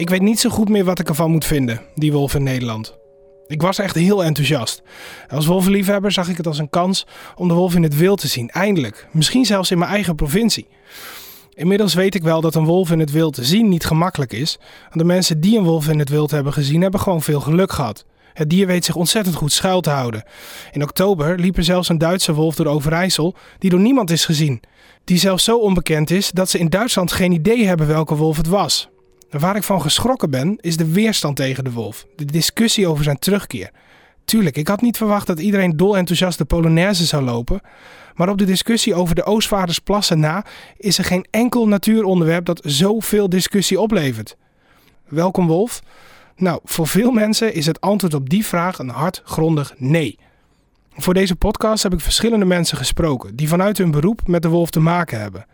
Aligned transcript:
Ik 0.00 0.10
weet 0.10 0.22
niet 0.22 0.40
zo 0.40 0.50
goed 0.50 0.68
meer 0.68 0.84
wat 0.84 0.98
ik 0.98 1.08
ervan 1.08 1.30
moet 1.30 1.44
vinden, 1.44 1.80
die 1.94 2.12
wolf 2.12 2.34
in 2.34 2.42
Nederland. 2.42 2.98
Ik 3.46 3.62
was 3.62 3.78
echt 3.78 3.94
heel 3.94 4.24
enthousiast. 4.24 4.82
Als 5.28 5.46
wolvenliefhebber 5.46 6.12
zag 6.12 6.28
ik 6.28 6.36
het 6.36 6.46
als 6.46 6.58
een 6.58 6.70
kans 6.70 7.06
om 7.34 7.48
de 7.48 7.54
wolf 7.54 7.74
in 7.74 7.82
het 7.82 7.96
wild 7.96 8.20
te 8.20 8.28
zien, 8.28 8.48
eindelijk. 8.48 9.08
Misschien 9.12 9.44
zelfs 9.44 9.70
in 9.70 9.78
mijn 9.78 9.90
eigen 9.90 10.14
provincie. 10.14 10.68
Inmiddels 11.54 11.94
weet 11.94 12.14
ik 12.14 12.22
wel 12.22 12.40
dat 12.40 12.54
een 12.54 12.64
wolf 12.64 12.90
in 12.90 12.98
het 12.98 13.10
wild 13.10 13.34
te 13.34 13.44
zien 13.44 13.68
niet 13.68 13.84
gemakkelijk 13.84 14.32
is. 14.32 14.58
Want 14.82 14.98
de 14.98 15.04
mensen 15.04 15.40
die 15.40 15.58
een 15.58 15.64
wolf 15.64 15.88
in 15.88 15.98
het 15.98 16.08
wild 16.08 16.30
hebben 16.30 16.52
gezien, 16.52 16.82
hebben 16.82 17.00
gewoon 17.00 17.22
veel 17.22 17.40
geluk 17.40 17.72
gehad. 17.72 18.04
Het 18.32 18.50
dier 18.50 18.66
weet 18.66 18.84
zich 18.84 18.96
ontzettend 18.96 19.34
goed 19.34 19.52
schuil 19.52 19.80
te 19.80 19.90
houden. 19.90 20.24
In 20.72 20.82
oktober 20.82 21.38
liep 21.38 21.56
er 21.56 21.64
zelfs 21.64 21.88
een 21.88 21.98
Duitse 21.98 22.34
wolf 22.34 22.54
door 22.54 22.66
Overijssel 22.66 23.34
die 23.58 23.70
door 23.70 23.80
niemand 23.80 24.10
is 24.10 24.24
gezien. 24.24 24.62
Die 25.04 25.18
zelfs 25.18 25.44
zo 25.44 25.58
onbekend 25.58 26.10
is 26.10 26.30
dat 26.30 26.50
ze 26.50 26.58
in 26.58 26.68
Duitsland 26.68 27.12
geen 27.12 27.32
idee 27.32 27.66
hebben 27.66 27.86
welke 27.86 28.14
wolf 28.14 28.36
het 28.36 28.46
was. 28.46 28.89
Waar 29.30 29.56
ik 29.56 29.62
van 29.62 29.82
geschrokken 29.82 30.30
ben, 30.30 30.56
is 30.60 30.76
de 30.76 30.92
weerstand 30.92 31.36
tegen 31.36 31.64
de 31.64 31.72
wolf. 31.72 32.06
De 32.16 32.24
discussie 32.24 32.86
over 32.86 33.04
zijn 33.04 33.18
terugkeer. 33.18 33.70
Tuurlijk, 34.24 34.56
ik 34.56 34.68
had 34.68 34.80
niet 34.80 34.96
verwacht 34.96 35.26
dat 35.26 35.40
iedereen 35.40 35.76
dol 35.76 35.96
enthousiast 35.96 36.38
de 36.38 36.44
Polonaise 36.44 37.06
zou 37.06 37.24
lopen. 37.24 37.60
Maar 38.14 38.28
op 38.28 38.38
de 38.38 38.44
discussie 38.44 38.94
over 38.94 39.14
de 39.14 39.24
Oostvaardersplassen 39.24 40.20
na 40.20 40.44
is 40.76 40.98
er 40.98 41.04
geen 41.04 41.26
enkel 41.30 41.68
natuuronderwerp 41.68 42.44
dat 42.44 42.60
zoveel 42.64 43.28
discussie 43.28 43.80
oplevert. 43.80 44.36
Welkom 45.08 45.46
Wolf? 45.46 45.82
Nou, 46.36 46.60
voor 46.64 46.86
veel 46.86 47.10
mensen 47.10 47.54
is 47.54 47.66
het 47.66 47.80
antwoord 47.80 48.14
op 48.14 48.30
die 48.30 48.46
vraag 48.46 48.78
een 48.78 48.88
hardgrondig 48.88 49.74
nee. 49.76 50.18
Voor 50.96 51.14
deze 51.14 51.36
podcast 51.36 51.82
heb 51.82 51.92
ik 51.92 52.00
verschillende 52.00 52.44
mensen 52.44 52.76
gesproken 52.76 53.36
die 53.36 53.48
vanuit 53.48 53.78
hun 53.78 53.90
beroep 53.90 54.26
met 54.26 54.42
de 54.42 54.48
wolf 54.48 54.70
te 54.70 54.80
maken 54.80 55.20
hebben. 55.20 55.46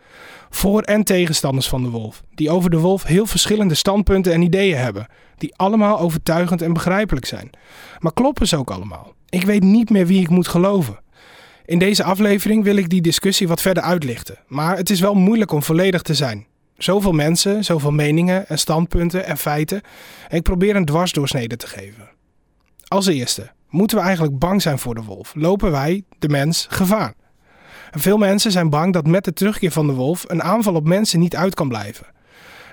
Voor- 0.50 0.82
en 0.82 1.04
tegenstanders 1.04 1.68
van 1.68 1.82
de 1.82 1.88
wolf, 1.88 2.22
die 2.34 2.50
over 2.50 2.70
de 2.70 2.78
wolf 2.78 3.02
heel 3.02 3.26
verschillende 3.26 3.74
standpunten 3.74 4.32
en 4.32 4.42
ideeën 4.42 4.78
hebben, 4.78 5.06
die 5.36 5.54
allemaal 5.56 5.98
overtuigend 5.98 6.62
en 6.62 6.72
begrijpelijk 6.72 7.26
zijn. 7.26 7.50
Maar 7.98 8.12
kloppen 8.12 8.48
ze 8.48 8.56
ook 8.56 8.70
allemaal? 8.70 9.14
Ik 9.28 9.42
weet 9.42 9.62
niet 9.62 9.90
meer 9.90 10.06
wie 10.06 10.20
ik 10.20 10.28
moet 10.28 10.48
geloven. 10.48 10.98
In 11.64 11.78
deze 11.78 12.04
aflevering 12.04 12.64
wil 12.64 12.76
ik 12.76 12.88
die 12.88 13.00
discussie 13.00 13.48
wat 13.48 13.60
verder 13.60 13.82
uitlichten, 13.82 14.38
maar 14.46 14.76
het 14.76 14.90
is 14.90 15.00
wel 15.00 15.14
moeilijk 15.14 15.52
om 15.52 15.62
volledig 15.62 16.02
te 16.02 16.14
zijn. 16.14 16.46
Zoveel 16.78 17.12
mensen, 17.12 17.64
zoveel 17.64 17.90
meningen 17.92 18.48
en 18.48 18.58
standpunten 18.58 19.24
en 19.24 19.36
feiten. 19.36 19.80
En 20.28 20.36
ik 20.36 20.42
probeer 20.42 20.76
een 20.76 20.84
dwarsdoorsnede 20.84 21.56
te 21.56 21.66
geven. 21.66 22.08
Als 22.88 23.06
eerste, 23.06 23.50
moeten 23.76 23.96
we 23.96 24.02
eigenlijk 24.02 24.38
bang 24.38 24.62
zijn 24.62 24.78
voor 24.78 24.94
de 24.94 25.02
wolf? 25.02 25.32
Lopen 25.34 25.70
wij, 25.70 26.04
de 26.18 26.28
mens, 26.28 26.66
gevaar? 26.70 27.14
Veel 27.90 28.18
mensen 28.18 28.50
zijn 28.50 28.70
bang 28.70 28.92
dat 28.92 29.06
met 29.06 29.24
de 29.24 29.32
terugkeer 29.32 29.70
van 29.70 29.86
de 29.86 29.92
wolf 29.92 30.24
een 30.28 30.42
aanval 30.42 30.74
op 30.74 30.86
mensen 30.86 31.20
niet 31.20 31.36
uit 31.36 31.54
kan 31.54 31.68
blijven. 31.68 32.06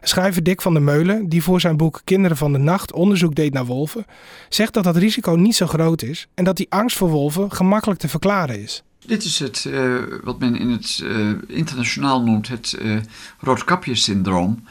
Schrijver 0.02 0.44
Dick 0.44 0.62
van 0.62 0.74
der 0.74 0.82
Meulen, 0.82 1.30
die 1.30 1.44
voor 1.44 1.62
zijn 1.62 1.78
boek 1.78 2.02
Kinderen 2.04 2.38
van 2.38 2.52
de 2.52 2.58
Nacht 2.58 2.94
onderzoek 2.94 3.36
deed 3.36 3.54
naar 3.54 3.66
wolven, 3.66 4.06
zegt 4.50 4.74
dat 4.74 4.84
dat 4.84 4.96
risico 4.96 5.32
niet 5.32 5.56
zo 5.56 5.68
groot 5.68 6.02
is 6.02 6.28
en 6.34 6.44
dat 6.44 6.58
die 6.58 6.68
angst 6.70 6.98
voor 6.98 7.10
wolven 7.10 7.52
gemakkelijk 7.52 8.00
te 8.00 8.08
verklaren 8.08 8.62
is. 8.62 8.84
Dit 9.06 9.24
is 9.24 9.40
het, 9.40 9.66
uh, 9.68 10.04
wat 10.24 10.40
men 10.40 10.56
in 10.56 10.70
het 10.70 11.00
uh, 11.04 11.32
internationaal 11.48 12.24
noemt 12.24 12.48
het 12.48 12.76
uh, 12.82 12.98
roodkapjesyndroom. 13.40 14.64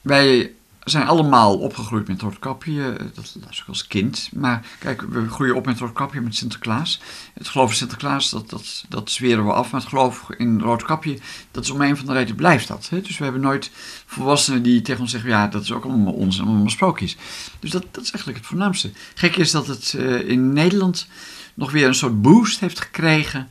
Wij 0.00 0.52
zijn 0.90 1.06
allemaal 1.06 1.58
opgegroeid 1.58 2.08
met 2.08 2.20
roodkapje, 2.20 2.96
dat 3.14 3.36
las 3.46 3.60
ik 3.60 3.68
als 3.68 3.86
kind. 3.86 4.28
Maar 4.32 4.66
kijk, 4.78 5.00
we 5.00 5.28
groeien 5.28 5.54
op 5.54 5.66
met 5.66 5.78
roodkapje 5.78 6.20
met 6.20 6.36
Sinterklaas. 6.36 7.00
Het 7.34 7.48
geloof 7.48 7.70
in 7.70 7.76
Sinterklaas, 7.76 8.30
dat, 8.30 8.50
dat, 8.50 8.84
dat 8.88 9.10
zweren 9.10 9.46
we 9.46 9.52
af. 9.52 9.70
Maar 9.70 9.80
het 9.80 9.88
geloof 9.88 10.26
in 10.36 10.60
roodkapje, 10.60 11.18
dat 11.50 11.64
is 11.64 11.70
om 11.70 11.80
een 11.80 11.96
van 11.96 12.06
de 12.06 12.12
redenen 12.12 12.36
blijft 12.36 12.68
dat. 12.68 12.88
Hè? 12.88 13.00
Dus 13.00 13.18
we 13.18 13.24
hebben 13.24 13.42
nooit 13.42 13.70
volwassenen 14.06 14.62
die 14.62 14.82
tegen 14.82 15.00
ons 15.00 15.10
zeggen, 15.10 15.30
ja, 15.30 15.46
dat 15.46 15.62
is 15.62 15.72
ook 15.72 15.84
allemaal 15.84 16.12
ons, 16.12 16.40
allemaal 16.40 16.68
sprookjes. 16.68 17.16
Dus 17.58 17.70
dat, 17.70 17.84
dat 17.90 18.02
is 18.02 18.10
eigenlijk 18.10 18.38
het 18.38 18.48
voornaamste. 18.48 18.90
Gek 19.14 19.36
is 19.36 19.50
dat 19.50 19.66
het 19.66 19.92
in 20.26 20.52
Nederland 20.52 21.06
nog 21.54 21.70
weer 21.70 21.86
een 21.86 21.94
soort 21.94 22.22
boost 22.22 22.60
heeft 22.60 22.80
gekregen 22.80 23.48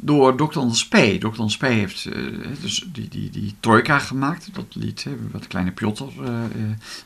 door 0.00 0.36
Dr. 0.36 0.58
P. 0.88 1.20
Dr. 1.20 1.56
P. 1.58 1.62
heeft 1.62 2.04
uh, 2.04 2.46
dus 2.60 2.88
die, 2.92 3.08
die, 3.08 3.30
die 3.30 3.54
trojka 3.60 3.98
gemaakt, 3.98 4.48
dat 4.52 4.64
lied, 4.72 5.04
hè, 5.04 5.16
wat 5.32 5.46
kleine 5.46 5.70
Piotr 5.70 6.02
uh, 6.02 6.30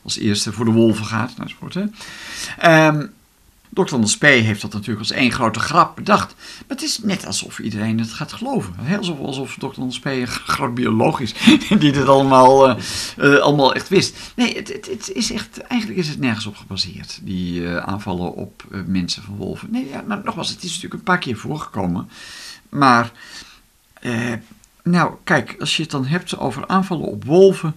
als 0.03 0.17
eerste 0.17 0.53
voor 0.53 0.65
de 0.65 0.71
wolven 0.71 1.05
gaat, 1.05 1.33
enzovoort. 1.39 1.73
Hè. 1.73 2.87
Um, 2.87 3.11
Dr. 3.69 3.93
Anders 3.93 4.17
P. 4.17 4.21
heeft 4.21 4.61
dat 4.61 4.73
natuurlijk 4.73 4.99
als 4.99 5.11
één 5.11 5.31
grote 5.31 5.59
grap 5.59 5.95
bedacht. 5.95 6.35
Maar 6.37 6.77
het 6.77 6.81
is 6.81 6.99
net 6.99 7.25
alsof 7.25 7.59
iedereen 7.59 7.99
het 7.99 8.13
gaat 8.13 8.33
geloven. 8.33 8.73
Hè? 8.77 8.97
Alsof, 8.97 9.55
Dr. 9.55 9.99
P. 10.01 10.05
een 10.05 10.27
groot 10.27 10.73
bioloog 10.75 11.19
is, 11.19 11.33
die 11.79 11.91
dit 11.91 12.07
allemaal, 12.07 12.77
allemaal 13.17 13.75
echt 13.75 13.89
wist. 13.89 14.17
Nee, 14.35 14.55
het, 14.55 14.67
het, 14.89 15.11
is 15.13 15.31
echt, 15.31 15.57
eigenlijk 15.57 15.99
is 15.99 16.07
het 16.07 16.19
nergens 16.19 16.45
op 16.45 16.55
gebaseerd, 16.55 17.19
die 17.23 17.67
aanvallen 17.69 18.33
op 18.33 18.63
mensen 18.85 19.23
van 19.23 19.35
wolven. 19.35 19.71
Nee, 19.71 19.87
ja, 19.89 20.03
nou, 20.07 20.23
nogmaals, 20.23 20.49
het 20.49 20.63
is 20.63 20.69
natuurlijk 20.69 20.93
een 20.93 21.03
paar 21.03 21.19
keer 21.19 21.37
voorgekomen. 21.37 22.09
Maar, 22.73 23.11
nou, 24.83 25.13
kijk, 25.23 25.55
als 25.59 25.75
je 25.75 25.81
het 25.81 25.91
dan 25.91 26.05
hebt 26.05 26.37
over 26.37 26.67
aanvallen 26.67 27.07
op 27.07 27.25
wolven 27.25 27.73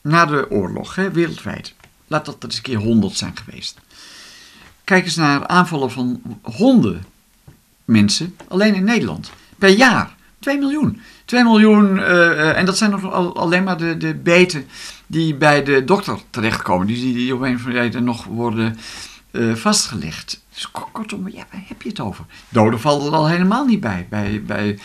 na 0.00 0.26
de 0.26 0.50
oorlog, 0.50 0.94
hè, 0.94 1.10
wereldwijd. 1.10 1.74
Laat 2.06 2.24
dat 2.24 2.36
er 2.38 2.44
eens 2.44 2.56
een 2.56 2.62
keer 2.62 2.78
honderd 2.78 3.16
zijn 3.16 3.36
geweest. 3.44 3.78
Kijk 4.84 5.04
eens 5.04 5.16
naar 5.16 5.46
aanvallen 5.46 5.90
van 5.90 6.22
honden, 6.42 7.04
mensen, 7.84 8.36
alleen 8.48 8.74
in 8.74 8.84
Nederland. 8.84 9.30
Per 9.58 9.68
jaar. 9.68 10.18
2 10.38 10.58
miljoen. 10.58 11.00
2 11.24 11.42
miljoen, 11.42 11.96
uh, 11.96 12.58
en 12.58 12.66
dat 12.66 12.78
zijn 12.78 12.90
nog 12.90 13.12
al, 13.12 13.36
alleen 13.36 13.64
maar 13.64 13.78
de, 13.78 13.96
de 13.96 14.14
beten 14.14 14.66
die 15.06 15.34
bij 15.34 15.62
de 15.62 15.84
dokter 15.84 16.18
terechtkomen. 16.30 16.86
Die, 16.86 17.14
die, 17.14 17.34
op 17.34 17.40
een 17.40 17.54
of 17.54 17.66
andere 17.66 18.00
nog 18.00 18.24
worden 18.24 18.78
uh, 19.30 19.54
vastgelegd. 19.54 20.40
Dus 20.60 20.70
kortom, 20.92 21.28
ja, 21.28 21.44
waar 21.50 21.62
heb 21.66 21.82
je 21.82 21.88
het 21.88 22.00
over? 22.00 22.24
Doden 22.48 22.80
vallen 22.80 23.06
er 23.06 23.12
al 23.18 23.28
helemaal 23.28 23.64
niet 23.64 23.80
bij, 23.80 24.06
bij, 24.10 24.42
bij 24.46 24.78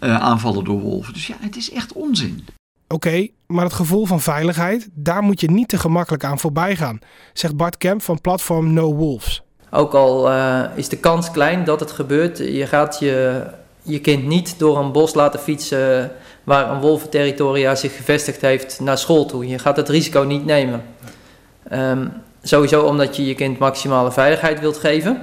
aanvallen 0.00 0.64
door 0.64 0.80
wolven. 0.80 1.12
Dus 1.12 1.26
ja, 1.26 1.34
het 1.40 1.56
is 1.56 1.70
echt 1.70 1.92
onzin. 1.92 2.44
Oké, 2.88 2.94
okay, 2.94 3.32
maar 3.46 3.64
het 3.64 3.72
gevoel 3.72 4.06
van 4.06 4.20
veiligheid, 4.20 4.88
daar 4.92 5.22
moet 5.22 5.40
je 5.40 5.50
niet 5.50 5.68
te 5.68 5.78
gemakkelijk 5.78 6.24
aan 6.24 6.38
voorbij 6.38 6.76
gaan, 6.76 6.98
zegt 7.32 7.56
Bart 7.56 7.78
Kemp 7.78 8.02
van 8.02 8.20
platform 8.20 8.72
No 8.72 8.94
Wolves. 8.94 9.42
Ook 9.70 9.94
al 9.94 10.30
uh, 10.32 10.64
is 10.74 10.88
de 10.88 10.96
kans 10.96 11.30
klein 11.30 11.64
dat 11.64 11.80
het 11.80 11.90
gebeurt, 11.90 12.38
je 12.38 12.66
gaat 12.66 12.98
je, 12.98 13.46
je 13.82 14.00
kind 14.00 14.26
niet 14.26 14.58
door 14.58 14.78
een 14.78 14.92
bos 14.92 15.14
laten 15.14 15.40
fietsen 15.40 16.12
waar 16.44 16.70
een 16.70 16.80
wolventerritoria 16.80 17.74
zich 17.74 17.96
gevestigd 17.96 18.40
heeft 18.40 18.80
naar 18.80 18.98
school 18.98 19.26
toe. 19.26 19.46
Je 19.46 19.58
gaat 19.58 19.76
het 19.76 19.88
risico 19.88 20.22
niet 20.22 20.44
nemen. 20.44 20.84
Um, 21.72 22.12
sowieso 22.48 22.82
omdat 22.82 23.16
je 23.16 23.26
je 23.26 23.34
kind 23.34 23.58
maximale 23.58 24.12
veiligheid 24.12 24.60
wilt 24.60 24.76
geven. 24.76 25.22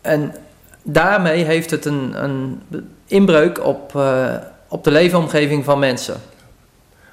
En 0.00 0.34
daarmee 0.82 1.44
heeft 1.44 1.70
het 1.70 1.84
een, 1.84 2.24
een 2.24 2.62
inbreuk 3.06 3.64
op, 3.64 3.92
uh, 3.96 4.34
op 4.68 4.84
de 4.84 4.90
leefomgeving 4.90 5.64
van 5.64 5.78
mensen. 5.78 6.20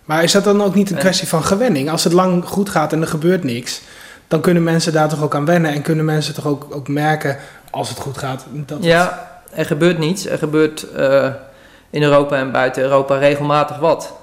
Maar 0.05 0.23
is 0.23 0.31
dat 0.31 0.43
dan 0.43 0.63
ook 0.63 0.75
niet 0.75 0.91
een 0.91 0.97
kwestie 0.97 1.27
van 1.27 1.43
gewenning? 1.43 1.89
Als 1.89 2.03
het 2.03 2.13
lang 2.13 2.45
goed 2.45 2.69
gaat 2.69 2.93
en 2.93 3.01
er 3.01 3.07
gebeurt 3.07 3.43
niks, 3.43 3.81
dan 4.27 4.41
kunnen 4.41 4.63
mensen 4.63 4.93
daar 4.93 5.09
toch 5.09 5.23
ook 5.23 5.35
aan 5.35 5.45
wennen 5.45 5.71
en 5.71 5.81
kunnen 5.81 6.05
mensen 6.05 6.33
toch 6.33 6.47
ook, 6.47 6.67
ook 6.69 6.87
merken 6.87 7.37
als 7.69 7.89
het 7.89 7.99
goed 7.99 8.17
gaat. 8.17 8.45
Dat 8.51 8.83
ja, 8.83 9.31
er 9.51 9.65
gebeurt 9.65 9.97
niets. 9.97 10.25
Er 10.25 10.37
gebeurt 10.37 10.85
uh, 10.97 11.27
in 11.89 12.03
Europa 12.03 12.35
en 12.35 12.51
buiten 12.51 12.83
Europa 12.83 13.17
regelmatig 13.17 13.77
wat. 13.77 14.13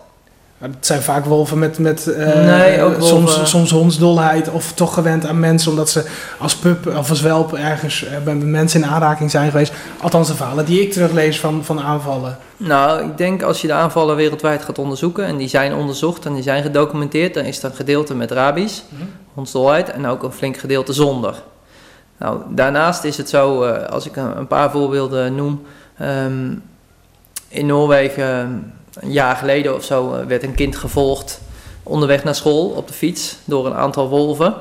Het 0.58 0.86
zijn 0.86 1.02
vaak 1.02 1.24
wolven 1.24 1.58
met, 1.58 1.78
met 1.78 2.06
uh, 2.08 2.34
nee, 2.34 2.82
ook 2.82 2.96
wolven. 2.96 3.28
soms, 3.28 3.50
soms 3.50 3.70
hondsdolheid 3.70 4.50
of 4.50 4.72
toch 4.72 4.94
gewend 4.94 5.26
aan 5.26 5.40
mensen 5.40 5.70
omdat 5.70 5.90
ze 5.90 6.04
als 6.38 6.56
pup 6.56 6.86
of 6.86 7.10
als 7.10 7.20
welp 7.20 7.54
ergens 7.54 8.04
uh, 8.04 8.10
met 8.24 8.46
mensen 8.46 8.82
in 8.82 8.88
aanraking 8.88 9.30
zijn 9.30 9.50
geweest. 9.50 9.72
Althans 10.00 10.28
de 10.28 10.34
verhalen 10.34 10.64
die 10.64 10.80
ik 10.80 10.92
teruglees 10.92 11.40
van, 11.40 11.64
van 11.64 11.80
aanvallen. 11.80 12.38
Nou, 12.56 13.04
ik 13.04 13.18
denk 13.18 13.42
als 13.42 13.60
je 13.60 13.66
de 13.66 13.72
aanvallen 13.72 14.16
wereldwijd 14.16 14.64
gaat 14.64 14.78
onderzoeken 14.78 15.24
en 15.24 15.36
die 15.36 15.48
zijn 15.48 15.74
onderzocht 15.74 16.26
en 16.26 16.34
die 16.34 16.42
zijn 16.42 16.62
gedocumenteerd, 16.62 17.34
dan 17.34 17.44
is 17.44 17.62
er 17.62 17.70
een 17.70 17.76
gedeelte 17.76 18.14
met 18.14 18.30
rabies, 18.30 18.84
mm 18.88 18.98
-hmm. 18.98 19.08
hondsdolheid 19.34 19.90
en 19.90 20.06
ook 20.06 20.22
een 20.22 20.32
flink 20.32 20.56
gedeelte 20.56 20.92
zonder. 20.92 21.42
Nou, 22.18 22.40
daarnaast 22.48 23.04
is 23.04 23.16
het 23.16 23.28
zo, 23.28 23.64
uh, 23.64 23.84
als 23.84 24.06
ik 24.06 24.16
een, 24.16 24.38
een, 24.38 24.46
paar 24.46 24.70
voorbeelden 24.70 25.34
noem, 25.34 25.62
um, 26.00 26.62
in 27.48 27.66
Noorwegen 27.66 28.72
een 29.00 29.12
jaar 29.12 29.36
geleden 29.36 29.74
of 29.74 29.84
zo 29.84 30.26
werd 30.26 30.42
een 30.42 30.54
kind 30.54 30.76
gevolgd 30.76 31.40
onderweg 31.82 32.24
naar 32.24 32.34
school 32.34 32.68
op 32.68 32.86
de 32.86 32.92
fiets 32.92 33.36
door 33.44 33.66
een 33.66 33.74
aantal 33.74 34.08
wolven. 34.08 34.54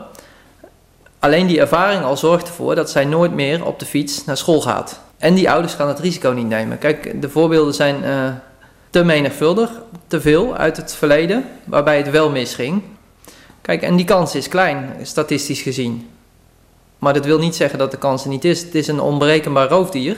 Alleen 1.19 1.47
die 1.47 1.59
ervaring 1.59 2.03
al 2.03 2.17
zorgt 2.17 2.47
ervoor 2.47 2.75
dat 2.75 2.89
zij 2.89 3.05
nooit 3.05 3.33
meer 3.33 3.65
op 3.65 3.79
de 3.79 3.85
fiets 3.85 4.25
naar 4.25 4.37
school 4.37 4.61
gaat. 4.61 4.99
En 5.17 5.33
die 5.33 5.49
ouders 5.49 5.73
gaan 5.73 5.87
het 5.87 5.99
risico 5.99 6.29
niet 6.29 6.47
nemen. 6.47 6.77
Kijk, 6.77 7.21
de 7.21 7.29
voorbeelden 7.29 7.73
zijn 7.73 8.03
uh, 8.03 8.27
te 8.89 9.03
menigvuldig, 9.03 9.69
te 10.07 10.21
veel 10.21 10.55
uit 10.55 10.77
het 10.77 10.95
verleden, 10.95 11.45
waarbij 11.63 11.97
het 11.97 12.09
wel 12.09 12.29
misging. 12.29 12.81
Kijk, 13.61 13.81
en 13.81 13.95
die 13.95 14.05
kans 14.05 14.35
is 14.35 14.47
klein, 14.47 14.95
statistisch 15.01 15.61
gezien. 15.61 16.09
Maar 16.99 17.13
dat 17.13 17.25
wil 17.25 17.39
niet 17.39 17.55
zeggen 17.55 17.79
dat 17.79 17.91
de 17.91 17.97
kans 17.97 18.23
er 18.23 18.29
niet 18.29 18.45
is. 18.45 18.61
Het 18.61 18.75
is 18.75 18.87
een 18.87 18.99
onberekenbaar 18.99 19.69
roofdier. 19.69 20.17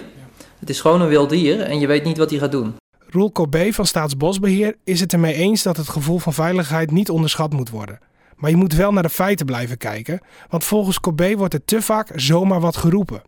Het 0.59 0.69
is 0.69 0.81
gewoon 0.81 1.01
een 1.01 1.07
wild 1.07 1.29
dier 1.29 1.61
en 1.61 1.79
je 1.79 1.87
weet 1.87 2.03
niet 2.03 2.17
wat 2.17 2.29
hij 2.29 2.39
gaat 2.39 2.51
doen. 2.51 2.75
Roel 3.09 3.31
Corbet 3.31 3.75
van 3.75 3.85
Staatsbosbeheer 3.85 4.75
is 4.83 4.99
het 4.99 5.13
ermee 5.13 5.33
eens 5.33 5.63
dat 5.63 5.77
het 5.77 5.89
gevoel 5.89 6.19
van 6.19 6.33
veiligheid 6.33 6.91
niet 6.91 7.09
onderschat 7.09 7.53
moet 7.53 7.69
worden. 7.69 7.99
Maar 8.35 8.49
je 8.49 8.55
moet 8.55 8.73
wel 8.73 8.91
naar 8.91 9.03
de 9.03 9.09
feiten 9.09 9.45
blijven 9.45 9.77
kijken, 9.77 10.21
want 10.49 10.63
volgens 10.63 10.99
Corbet 10.99 11.37
wordt 11.37 11.53
er 11.53 11.65
te 11.65 11.81
vaak 11.81 12.11
zomaar 12.15 12.59
wat 12.59 12.77
geroepen. 12.77 13.21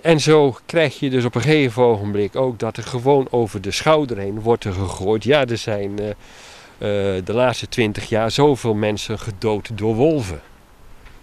En 0.00 0.20
zo 0.20 0.56
krijg 0.66 0.98
je 0.98 1.10
dus 1.10 1.24
op 1.24 1.34
een 1.34 1.40
gegeven 1.40 1.82
ogenblik 1.82 2.36
ook 2.36 2.58
dat 2.58 2.76
er 2.76 2.82
gewoon 2.82 3.26
over 3.30 3.60
de 3.60 3.70
schouder 3.70 4.18
heen 4.18 4.40
wordt 4.40 4.64
gegooid. 4.64 5.24
Ja, 5.24 5.46
er 5.46 5.58
zijn 5.58 6.00
uh, 6.00 6.06
uh, 6.06 6.14
de 7.24 7.32
laatste 7.32 7.68
twintig 7.68 8.08
jaar 8.08 8.30
zoveel 8.30 8.74
mensen 8.74 9.18
gedood 9.18 9.70
door 9.74 9.94
wolven. 9.94 10.40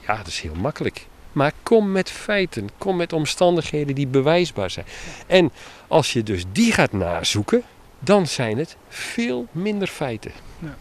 Ja, 0.07 0.17
dat 0.17 0.27
is 0.27 0.41
heel 0.41 0.55
makkelijk. 0.55 1.07
Maar 1.31 1.51
kom 1.63 1.91
met 1.91 2.09
feiten, 2.09 2.69
kom 2.77 2.95
met 2.95 3.13
omstandigheden 3.13 3.95
die 3.95 4.07
bewijsbaar 4.07 4.69
zijn. 4.69 4.85
En 5.27 5.51
als 5.87 6.13
je 6.13 6.23
dus 6.23 6.43
die 6.51 6.71
gaat 6.71 6.91
nazoeken, 6.91 7.63
dan 8.03 8.27
zijn 8.27 8.57
het 8.57 8.77
veel 8.89 9.47
minder 9.51 9.87
feiten. 9.87 10.31
Ja. 10.59 10.75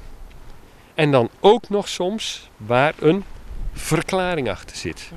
En 0.94 1.10
dan 1.10 1.30
ook 1.40 1.68
nog 1.68 1.88
soms 1.88 2.50
waar 2.56 2.94
een 2.98 3.24
verklaring 3.72 4.50
achter 4.50 4.76
zit. 4.76 5.08
Ja. 5.10 5.16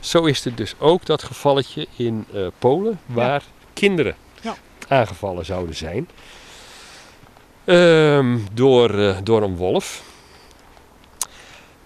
Zo 0.00 0.24
is 0.24 0.44
er 0.44 0.54
dus 0.54 0.74
ook 0.78 1.06
dat 1.06 1.22
gevalletje 1.22 1.86
in 1.96 2.26
uh, 2.34 2.46
Polen 2.58 3.00
waar 3.06 3.42
kinderen 3.72 4.16
aangevallen 4.88 5.44
zouden 5.44 5.74
zijn 5.74 6.08
um, 7.64 8.46
door, 8.52 8.94
uh, 8.94 9.16
door 9.22 9.42
een 9.42 9.56
wolf. 9.56 10.02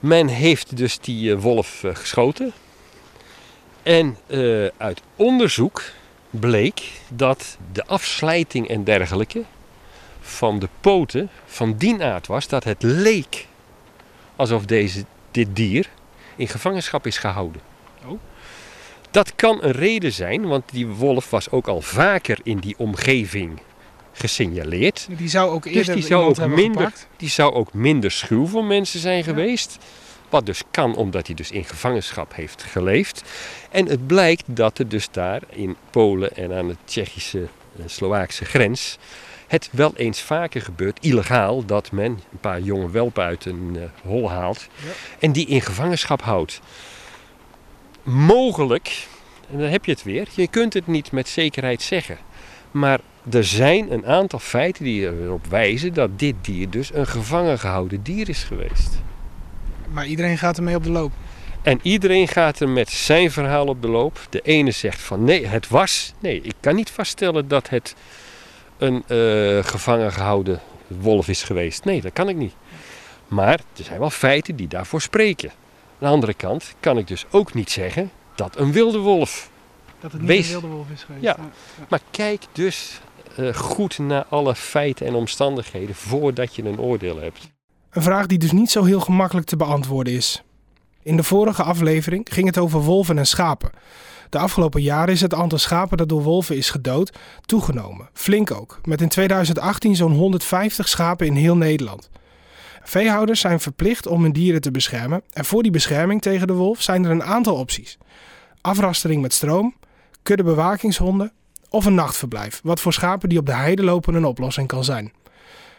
Men 0.00 0.26
heeft 0.26 0.76
dus 0.76 0.98
die 0.98 1.30
uh, 1.30 1.40
wolf 1.40 1.84
geschoten. 1.92 2.52
En 3.82 4.16
uit 4.76 5.00
onderzoek 5.16 5.82
bleek 6.30 6.90
dat 7.08 7.58
de 7.72 7.86
afslijting 7.86 8.68
en 8.68 8.84
dergelijke 8.84 9.44
van 10.20 10.58
de 10.58 10.68
poten 10.80 11.30
van 11.46 11.76
die 11.76 12.02
aard 12.02 12.26
was 12.26 12.48
dat 12.48 12.64
het 12.64 12.82
leek 12.82 13.46
alsof 14.36 14.64
deze, 14.64 15.04
dit 15.30 15.56
dier 15.56 15.88
in 16.36 16.48
gevangenschap 16.48 17.06
is 17.06 17.18
gehouden. 17.18 17.60
Oh. 18.06 18.20
Dat 19.10 19.34
kan 19.34 19.62
een 19.62 19.72
reden 19.72 20.12
zijn, 20.12 20.46
want 20.46 20.64
die 20.70 20.86
wolf 20.86 21.30
was 21.30 21.50
ook 21.50 21.66
al 21.66 21.80
vaker 21.80 22.38
in 22.42 22.58
die 22.58 22.74
omgeving 22.78 23.60
gesignaleerd. 24.12 25.08
Die 25.16 25.28
zou 25.28 25.50
ook 25.50 25.62
dus 25.62 25.72
eerder 25.72 25.94
dus 25.94 26.04
die 26.04 26.12
zou 26.12 26.24
ook 26.24 26.46
minder, 26.46 26.82
gepakt. 26.82 27.08
die 27.16 27.28
zou 27.28 27.52
ook 27.52 27.72
minder 27.72 28.10
schuw 28.10 28.46
voor 28.46 28.64
mensen 28.64 29.00
zijn 29.00 29.16
ja. 29.16 29.22
geweest. 29.22 29.78
Wat 30.28 30.46
dus 30.46 30.62
kan 30.70 30.96
omdat 30.96 31.26
hij 31.26 31.36
dus 31.36 31.50
in 31.50 31.64
gevangenschap 31.64 32.34
heeft 32.34 32.62
geleefd. 32.62 33.22
En 33.70 33.86
het 33.86 34.06
blijkt 34.06 34.44
dat 34.46 34.78
er 34.78 34.88
dus 34.88 35.08
daar 35.10 35.42
in 35.48 35.76
Polen 35.90 36.36
en 36.36 36.52
aan 36.52 36.68
de 36.68 36.76
Tsjechische 36.84 37.48
en 37.78 37.90
Slovaakse 37.90 38.44
grens 38.44 38.98
het 39.48 39.68
wel 39.72 39.92
eens 39.96 40.20
vaker 40.20 40.62
gebeurt, 40.62 40.98
illegaal, 41.00 41.64
dat 41.64 41.92
men 41.92 42.10
een 42.10 42.40
paar 42.40 42.60
jonge 42.60 42.90
welpen 42.90 43.24
uit 43.24 43.44
een 43.44 43.72
uh, 43.76 43.82
hol 44.02 44.30
haalt 44.30 44.68
ja. 44.84 44.90
en 45.18 45.32
die 45.32 45.46
in 45.46 45.60
gevangenschap 45.60 46.22
houdt. 46.22 46.60
Mogelijk, 48.02 49.06
en 49.50 49.58
dan 49.58 49.68
heb 49.68 49.84
je 49.84 49.90
het 49.90 50.02
weer, 50.02 50.28
je 50.34 50.48
kunt 50.48 50.74
het 50.74 50.86
niet 50.86 51.12
met 51.12 51.28
zekerheid 51.28 51.82
zeggen, 51.82 52.18
maar 52.70 53.00
er 53.30 53.44
zijn 53.44 53.92
een 53.92 54.06
aantal 54.06 54.38
feiten 54.38 54.84
die 54.84 55.06
erop 55.06 55.46
wijzen 55.46 55.94
dat 55.94 56.18
dit 56.18 56.34
dier 56.42 56.70
dus 56.70 56.94
een 56.94 57.06
gevangen 57.06 57.58
gehouden 57.58 58.02
dier 58.02 58.28
is 58.28 58.42
geweest. 58.42 58.98
Maar 59.90 60.06
iedereen 60.06 60.38
gaat 60.38 60.56
ermee 60.56 60.76
op 60.76 60.84
de 60.84 60.90
loop. 60.90 61.12
En 61.62 61.80
iedereen 61.82 62.28
gaat 62.28 62.60
er 62.60 62.68
met 62.68 62.90
zijn 62.90 63.30
verhaal 63.30 63.66
op 63.66 63.82
de 63.82 63.88
loop. 63.88 64.26
De 64.30 64.40
ene 64.40 64.70
zegt 64.70 65.00
van 65.00 65.24
nee, 65.24 65.46
het 65.46 65.68
was. 65.68 66.12
Nee, 66.18 66.40
ik 66.40 66.54
kan 66.60 66.74
niet 66.74 66.90
vaststellen 66.90 67.48
dat 67.48 67.68
het 67.68 67.94
een 68.78 69.04
uh, 69.08 69.64
gevangen 69.64 70.12
gehouden 70.12 70.60
wolf 70.86 71.28
is 71.28 71.42
geweest. 71.42 71.84
Nee, 71.84 72.00
dat 72.00 72.12
kan 72.12 72.28
ik 72.28 72.36
niet. 72.36 72.54
Maar 73.28 73.60
er 73.76 73.84
zijn 73.84 73.98
wel 73.98 74.10
feiten 74.10 74.56
die 74.56 74.68
daarvoor 74.68 75.00
spreken. 75.00 75.48
Aan 75.48 75.56
de 75.98 76.06
andere 76.06 76.34
kant 76.34 76.74
kan 76.80 76.98
ik 76.98 77.06
dus 77.06 77.24
ook 77.30 77.54
niet 77.54 77.70
zeggen 77.70 78.10
dat 78.34 78.56
een 78.56 78.72
wilde 78.72 78.98
wolf. 78.98 79.50
Dat 80.00 80.12
het 80.12 80.20
niet 80.20 80.30
wees... 80.30 80.46
een 80.46 80.60
wilde 80.60 80.74
wolf 80.74 80.90
is 80.90 81.02
geweest. 81.02 81.24
Ja. 81.24 81.36
Maar 81.88 82.00
kijk 82.10 82.42
dus 82.52 83.00
uh, 83.38 83.54
goed 83.54 83.98
naar 83.98 84.24
alle 84.28 84.54
feiten 84.54 85.06
en 85.06 85.14
omstandigheden 85.14 85.94
voordat 85.94 86.54
je 86.54 86.64
een 86.64 86.80
oordeel 86.80 87.20
hebt. 87.20 87.50
Een 87.90 88.02
vraag 88.02 88.26
die 88.26 88.38
dus 88.38 88.52
niet 88.52 88.70
zo 88.70 88.84
heel 88.84 89.00
gemakkelijk 89.00 89.46
te 89.46 89.56
beantwoorden 89.56 90.12
is. 90.12 90.42
In 91.02 91.16
de 91.16 91.22
vorige 91.22 91.62
aflevering 91.62 92.26
ging 92.30 92.46
het 92.46 92.58
over 92.58 92.80
wolven 92.80 93.18
en 93.18 93.26
schapen. 93.26 93.70
De 94.28 94.38
afgelopen 94.38 94.82
jaren 94.82 95.14
is 95.14 95.20
het 95.20 95.34
aantal 95.34 95.58
schapen 95.58 95.96
dat 95.96 96.08
door 96.08 96.22
wolven 96.22 96.56
is 96.56 96.70
gedood 96.70 97.12
toegenomen. 97.46 98.08
Flink 98.12 98.50
ook, 98.50 98.80
met 98.84 99.00
in 99.00 99.08
2018 99.08 99.96
zo'n 99.96 100.12
150 100.12 100.88
schapen 100.88 101.26
in 101.26 101.34
heel 101.34 101.56
Nederland. 101.56 102.10
Veehouders 102.82 103.40
zijn 103.40 103.60
verplicht 103.60 104.06
om 104.06 104.22
hun 104.22 104.32
dieren 104.32 104.60
te 104.60 104.70
beschermen 104.70 105.22
en 105.32 105.44
voor 105.44 105.62
die 105.62 105.72
bescherming 105.72 106.22
tegen 106.22 106.46
de 106.46 106.52
wolf 106.52 106.82
zijn 106.82 107.04
er 107.04 107.10
een 107.10 107.22
aantal 107.22 107.54
opties. 107.54 107.98
Afrastering 108.60 109.22
met 109.22 109.32
stroom, 109.32 109.74
kuddebewakingshonden 110.22 111.32
of 111.70 111.84
een 111.84 111.94
nachtverblijf, 111.94 112.60
wat 112.62 112.80
voor 112.80 112.92
schapen 112.92 113.28
die 113.28 113.38
op 113.38 113.46
de 113.46 113.54
heide 113.54 113.84
lopen 113.84 114.14
een 114.14 114.24
oplossing 114.24 114.68
kan 114.68 114.84
zijn. 114.84 115.12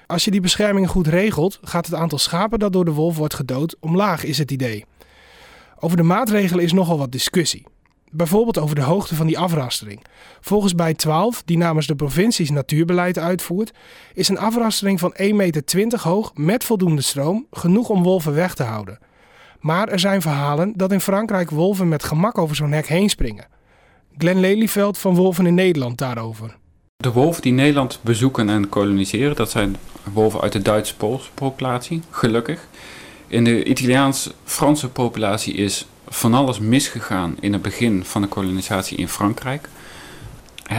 Als 0.07 0.25
je 0.25 0.31
die 0.31 0.41
bescherming 0.41 0.89
goed 0.89 1.07
regelt, 1.07 1.59
gaat 1.61 1.85
het 1.85 1.95
aantal 1.95 2.17
schapen 2.17 2.59
dat 2.59 2.73
door 2.73 2.85
de 2.85 2.93
wolf 2.93 3.17
wordt 3.17 3.33
gedood 3.33 3.75
omlaag, 3.79 4.23
is 4.23 4.37
het 4.37 4.51
idee. 4.51 4.85
Over 5.79 5.97
de 5.97 6.03
maatregelen 6.03 6.63
is 6.63 6.73
nogal 6.73 6.97
wat 6.97 7.11
discussie. 7.11 7.65
Bijvoorbeeld 8.11 8.57
over 8.57 8.75
de 8.75 8.81
hoogte 8.81 9.15
van 9.15 9.27
die 9.27 9.39
afrastering. 9.39 10.06
Volgens 10.41 10.75
bij 10.75 10.94
12, 10.94 11.41
die 11.45 11.57
namens 11.57 11.88
de 11.88 11.95
provincies 11.95 12.50
natuurbeleid 12.50 13.17
uitvoert, 13.17 13.71
is 14.13 14.29
een 14.29 14.39
afrastering 14.39 15.00
van 15.00 15.13
1,20 15.21 15.33
meter 15.33 16.00
hoog 16.01 16.31
met 16.35 16.63
voldoende 16.63 17.01
stroom 17.01 17.47
genoeg 17.51 17.89
om 17.89 18.03
wolven 18.03 18.33
weg 18.33 18.53
te 18.53 18.63
houden. 18.63 19.00
Maar 19.59 19.88
er 19.88 20.00
zijn 20.00 20.21
verhalen 20.21 20.73
dat 20.75 20.91
in 20.91 21.01
Frankrijk 21.01 21.50
wolven 21.50 21.88
met 21.88 22.03
gemak 22.03 22.38
over 22.38 22.56
zo'n 22.56 22.71
hek 22.71 22.88
heen 22.88 23.09
springen. 23.09 23.47
Glenn 24.17 24.39
Lelyveld 24.39 24.97
van 24.97 25.15
Wolven 25.15 25.45
in 25.45 25.53
Nederland 25.53 25.97
daarover. 25.97 26.57
De 26.97 27.11
wolven 27.11 27.41
die 27.41 27.53
Nederland 27.53 28.00
bezoeken 28.01 28.50
en 28.50 28.69
koloniseren, 28.69 29.35
dat 29.35 29.51
zijn 29.51 29.75
wolven 30.13 30.41
uit 30.41 30.51
de 30.51 30.61
Duitse-Poolse 30.61 31.29
populatie, 31.33 32.01
gelukkig. 32.09 32.67
In 33.27 33.44
de 33.44 33.63
Italiaans-Franse 33.63 34.89
populatie 34.89 35.53
is 35.53 35.88
van 36.09 36.33
alles 36.33 36.59
misgegaan 36.59 37.35
in 37.39 37.53
het 37.53 37.61
begin 37.61 38.06
van 38.06 38.21
de 38.21 38.27
kolonisatie 38.27 38.97
in 38.97 39.07
Frankrijk. 39.07 39.69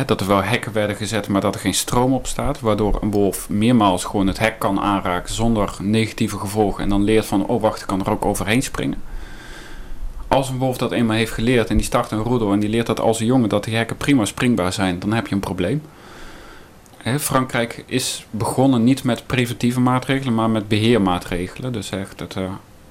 dat 0.06 0.20
er 0.20 0.26
wel 0.26 0.42
hekken 0.42 0.72
werden 0.72 0.96
gezet, 0.96 1.28
maar 1.28 1.40
dat 1.40 1.54
er 1.54 1.60
geen 1.60 1.74
stroom 1.74 2.12
op 2.12 2.26
staat. 2.26 2.60
Waardoor 2.60 2.98
een 3.02 3.10
wolf 3.10 3.48
meermaals 3.48 4.04
gewoon 4.04 4.26
het 4.26 4.38
hek 4.38 4.58
kan 4.58 4.80
aanraken 4.80 5.34
zonder 5.34 5.76
negatieve 5.80 6.38
gevolgen. 6.38 6.82
En 6.82 6.88
dan 6.88 7.04
leert 7.04 7.26
van, 7.26 7.46
oh 7.46 7.60
wacht, 7.62 7.80
ik 7.80 7.86
kan 7.86 8.00
er 8.00 8.10
ook 8.10 8.24
overheen 8.24 8.62
springen. 8.62 9.02
Als 10.28 10.48
een 10.48 10.58
wolf 10.58 10.76
dat 10.76 10.92
eenmaal 10.92 11.16
heeft 11.16 11.32
geleerd 11.32 11.70
en 11.70 11.76
die 11.76 11.86
start 11.86 12.10
een 12.10 12.22
roedel 12.22 12.52
en 12.52 12.60
die 12.60 12.68
leert 12.68 12.86
dat 12.86 13.00
als 13.00 13.20
een 13.20 13.26
jongen 13.26 13.48
dat 13.48 13.64
die 13.64 13.76
hekken 13.76 13.96
prima 13.96 14.24
springbaar 14.24 14.72
zijn, 14.72 14.98
dan 14.98 15.12
heb 15.12 15.26
je 15.26 15.34
een 15.34 15.40
probleem. 15.40 15.82
Frankrijk 17.18 17.84
is 17.86 18.26
begonnen 18.30 18.84
niet 18.84 19.04
met 19.04 19.26
preventieve 19.26 19.80
maatregelen, 19.80 20.34
maar 20.34 20.50
met 20.50 20.68
beheermaatregelen. 20.68 21.72
Dus 21.72 21.90
echt 21.90 22.20
het 22.20 22.34
uh, 22.34 22.50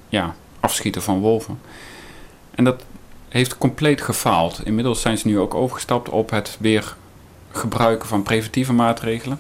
ja, 0.10 0.36
afschieten 0.60 1.02
van 1.02 1.20
wolven. 1.20 1.60
En 2.52 2.64
dat 2.64 2.84
heeft 3.30 3.58
compleet 3.58 4.02
gefaald. 4.02 4.62
Inmiddels 4.66 5.02
zijn 5.02 5.18
ze 5.18 5.28
nu 5.28 5.40
ook 5.40 5.54
overgestapt 5.54 6.10
op 6.10 6.30
het 6.30 6.58
weer 6.60 6.96
gebruiken 7.52 8.08
van 8.08 8.24
preventieve 8.24 8.74
maatregelen. 8.74 9.40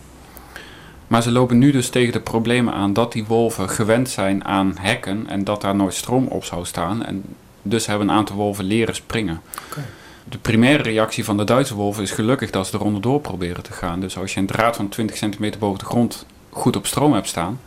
Maar 1.07 1.21
ze 1.21 1.31
lopen 1.31 1.57
nu 1.57 1.71
dus 1.71 1.89
tegen 1.89 2.13
de 2.13 2.19
problemen 2.19 2.73
aan 2.73 2.93
dat 2.93 3.11
die 3.11 3.25
wolven 3.25 3.69
gewend 3.69 4.09
zijn 4.09 4.45
aan 4.45 4.75
hekken 4.79 5.27
en 5.27 5.43
dat 5.43 5.61
daar 5.61 5.75
nooit 5.75 5.93
stroom 5.93 6.27
op 6.27 6.43
zou 6.43 6.65
staan. 6.65 7.05
En 7.05 7.23
dus 7.61 7.85
hebben 7.85 8.09
een 8.09 8.15
aantal 8.15 8.35
wolven 8.35 8.65
leren 8.65 8.95
springen. 8.95 9.41
Okay. 9.69 9.83
De 10.23 10.37
primaire 10.37 10.83
reactie 10.83 11.23
van 11.23 11.37
de 11.37 11.43
Duitse 11.43 11.75
wolven 11.75 12.03
is 12.03 12.11
gelukkig 12.11 12.49
dat 12.49 12.67
ze 12.67 12.77
er 12.77 12.83
onderdoor 12.83 13.19
proberen 13.19 13.63
te 13.63 13.71
gaan. 13.71 13.99
Dus 13.99 14.17
als 14.17 14.33
je 14.33 14.39
een 14.39 14.45
draad 14.45 14.75
van 14.75 14.89
20 14.89 15.17
centimeter 15.17 15.59
boven 15.59 15.79
de 15.79 15.85
grond 15.85 16.25
goed 16.49 16.75
op 16.75 16.85
stroom 16.85 17.13
hebt 17.13 17.27
staan. 17.27 17.59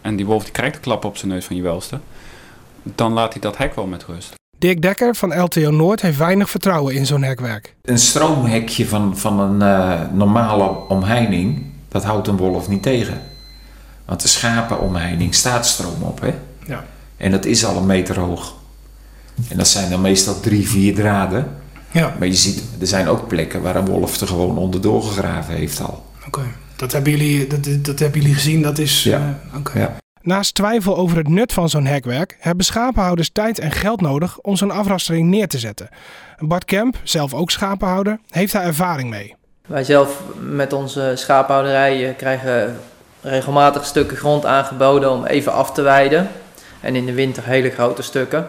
en 0.00 0.16
die 0.16 0.26
wolf 0.26 0.42
die 0.42 0.52
krijgt 0.52 0.74
de 0.74 0.80
klap 0.80 1.04
op 1.04 1.16
zijn 1.16 1.30
neus 1.30 1.44
van 1.44 1.56
je 1.56 1.62
welste. 1.62 2.00
dan 2.82 3.12
laat 3.12 3.32
hij 3.32 3.42
dat 3.42 3.56
hek 3.56 3.74
wel 3.74 3.86
met 3.86 4.04
rust. 4.04 4.34
Dirk 4.58 4.82
Dekker 4.82 5.14
van 5.14 5.40
LTO 5.40 5.70
Noord 5.70 6.00
heeft 6.00 6.18
weinig 6.18 6.50
vertrouwen 6.50 6.94
in 6.94 7.06
zo'n 7.06 7.22
hekwerk. 7.22 7.74
Een 7.82 7.98
stroomhekje 7.98 8.86
van, 8.86 9.18
van 9.18 9.40
een 9.40 9.60
uh, 9.60 10.00
normale 10.12 10.88
omheining, 10.88 11.62
dat 11.88 12.04
houdt 12.04 12.28
een 12.28 12.36
wolf 12.36 12.68
niet 12.68 12.82
tegen. 12.82 13.20
Want 14.04 14.22
de 14.22 14.28
schapenomheining 14.28 15.34
staat 15.34 15.66
stroom 15.66 16.02
op, 16.02 16.20
hè? 16.20 16.34
Ja. 16.66 16.84
En 17.16 17.30
dat 17.30 17.44
is 17.44 17.64
al 17.64 17.76
een 17.76 17.86
meter 17.86 18.18
hoog. 18.18 18.54
En 19.48 19.56
dat 19.56 19.68
zijn 19.68 19.90
dan 19.90 20.00
meestal 20.00 20.40
drie, 20.40 20.68
vier 20.68 20.94
draden. 20.94 21.48
Ja. 21.90 22.14
Maar 22.18 22.28
je 22.28 22.34
ziet, 22.34 22.62
er 22.80 22.86
zijn 22.86 23.08
ook 23.08 23.28
plekken 23.28 23.62
waar 23.62 23.76
een 23.76 23.86
wolf 23.86 24.20
er 24.20 24.26
gewoon 24.26 24.58
onderdoor 24.58 25.02
gegraven 25.02 25.54
heeft 25.54 25.80
al. 25.80 26.04
Oké, 26.26 26.42
dat, 26.76 26.92
hebben 26.92 27.12
jullie, 27.12 27.46
dat, 27.46 27.84
dat 27.84 27.98
hebben 27.98 28.20
jullie 28.20 28.34
gezien, 28.34 28.62
dat 28.62 28.78
is... 28.78 29.02
Ja. 29.02 29.38
Uh, 29.52 29.58
okay. 29.58 29.82
ja. 29.82 29.96
Naast 30.24 30.54
twijfel 30.54 30.96
over 30.96 31.16
het 31.16 31.28
nut 31.28 31.52
van 31.52 31.68
zo'n 31.68 31.86
hekwerk 31.86 32.36
hebben 32.40 32.64
schapenhouders 32.64 33.30
tijd 33.30 33.58
en 33.58 33.70
geld 33.70 34.00
nodig 34.00 34.38
om 34.38 34.56
zo'n 34.56 34.70
afrastering 34.70 35.28
neer 35.28 35.48
te 35.48 35.58
zetten. 35.58 35.88
Bart 36.38 36.64
Kemp, 36.64 36.96
zelf 37.02 37.34
ook 37.34 37.50
schapenhouder, 37.50 38.18
heeft 38.30 38.52
daar 38.52 38.64
ervaring 38.64 39.10
mee. 39.10 39.34
Wij 39.66 39.84
zelf 39.84 40.22
met 40.40 40.72
onze 40.72 41.12
schapenhouderij 41.14 42.14
krijgen 42.16 42.76
regelmatig 43.20 43.84
stukken 43.84 44.16
grond 44.16 44.46
aangeboden 44.46 45.10
om 45.10 45.24
even 45.24 45.52
af 45.52 45.72
te 45.72 45.82
weiden. 45.82 46.28
En 46.80 46.96
in 46.96 47.06
de 47.06 47.14
winter 47.14 47.44
hele 47.44 47.70
grote 47.70 48.02
stukken. 48.02 48.46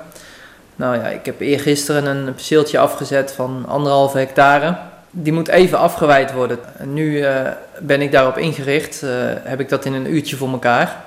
Nou 0.75 0.96
ja, 0.96 1.03
ik 1.03 1.25
heb 1.25 1.39
eergisteren 1.39 2.05
een 2.05 2.34
perceeltje 2.34 2.79
afgezet 2.79 3.32
van 3.32 3.65
anderhalve 3.67 4.17
hectare. 4.17 4.77
Die 5.12 5.34
moet 5.34 5.48
even 5.48 5.77
afgeweid 5.77 6.34
worden. 6.34 6.60
En 6.77 6.94
nu 6.94 7.17
uh, 7.17 7.39
ben 7.82 8.01
ik 8.01 8.12
daarop 8.12 8.38
ingericht. 8.38 9.03
Uh, 9.03 9.10
heb 9.44 9.60
ik 9.60 9.70
dat 9.70 9.86
in 9.86 9.94
een 9.94 10.13
uurtje 10.13 10.36
voor 10.36 10.50
elkaar. 10.50 11.03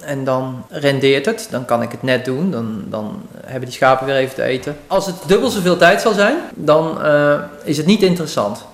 En 0.00 0.24
dan 0.24 0.64
rendeert 0.68 1.26
het. 1.26 1.48
Dan 1.50 1.64
kan 1.64 1.82
ik 1.82 1.90
het 1.90 2.02
net 2.02 2.24
doen. 2.24 2.50
Dan, 2.50 2.84
dan 2.88 3.22
hebben 3.44 3.68
die 3.68 3.76
schapen 3.76 4.06
weer 4.06 4.16
even 4.16 4.34
te 4.34 4.42
eten. 4.42 4.76
Als 4.86 5.06
het 5.06 5.16
dubbel 5.26 5.50
zoveel 5.50 5.76
tijd 5.76 6.00
zal 6.00 6.12
zijn, 6.12 6.36
dan 6.54 6.98
uh, 7.04 7.34
is 7.64 7.76
het 7.76 7.86
niet 7.86 8.02
interessant. 8.02 8.64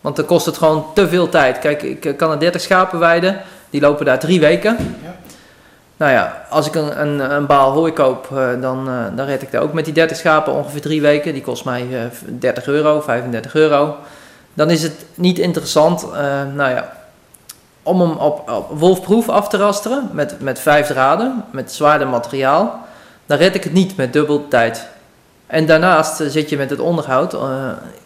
Want 0.00 0.16
dan 0.16 0.24
kost 0.24 0.46
het 0.46 0.56
gewoon 0.56 0.86
te 0.94 1.08
veel 1.08 1.28
tijd. 1.28 1.58
Kijk, 1.58 1.82
ik 1.82 2.16
kan 2.16 2.30
er 2.30 2.38
30 2.38 2.60
schapen 2.60 2.98
weiden. 2.98 3.42
Die 3.70 3.80
lopen 3.80 4.04
daar 4.04 4.18
drie 4.18 4.40
weken. 4.40 4.76
Ja. 5.02 5.14
Nou 5.96 6.12
ja, 6.12 6.46
als 6.50 6.66
ik 6.66 6.74
een, 6.74 7.00
een, 7.00 7.32
een 7.32 7.46
baal 7.46 7.72
hooi 7.72 7.92
koop, 7.92 8.28
uh, 8.32 8.48
dan, 8.60 8.88
uh, 8.88 9.04
dan 9.16 9.26
red 9.26 9.42
ik 9.42 9.50
daar 9.50 9.62
ook 9.62 9.72
met 9.72 9.84
die 9.84 9.94
30 9.94 10.16
schapen 10.16 10.52
ongeveer 10.52 10.80
drie 10.80 11.00
weken. 11.00 11.32
Die 11.32 11.42
kost 11.42 11.64
mij 11.64 11.86
uh, 11.90 12.00
30 12.38 12.66
euro, 12.66 13.00
35 13.00 13.54
euro. 13.54 13.96
Dan 14.54 14.70
is 14.70 14.82
het 14.82 15.04
niet 15.14 15.38
interessant, 15.38 16.06
nou 16.54 16.70
ja, 16.70 16.95
om 17.86 18.00
hem 18.00 18.16
op, 18.16 18.50
op 18.50 18.78
wolfproef 18.78 19.28
af 19.28 19.48
te 19.48 19.56
rasteren 19.56 20.08
met, 20.12 20.40
met 20.40 20.58
vijf 20.58 20.86
draden, 20.86 21.44
met 21.50 21.72
zwaarder 21.72 22.08
materiaal. 22.08 22.86
Dan 23.26 23.38
red 23.38 23.54
ik 23.54 23.64
het 23.64 23.72
niet 23.72 23.96
met 23.96 24.12
dubbel 24.12 24.48
tijd. 24.48 24.86
En 25.46 25.66
daarnaast 25.66 26.22
zit 26.26 26.48
je 26.48 26.56
met 26.56 26.70
het 26.70 26.78
onderhoud. 26.78 27.36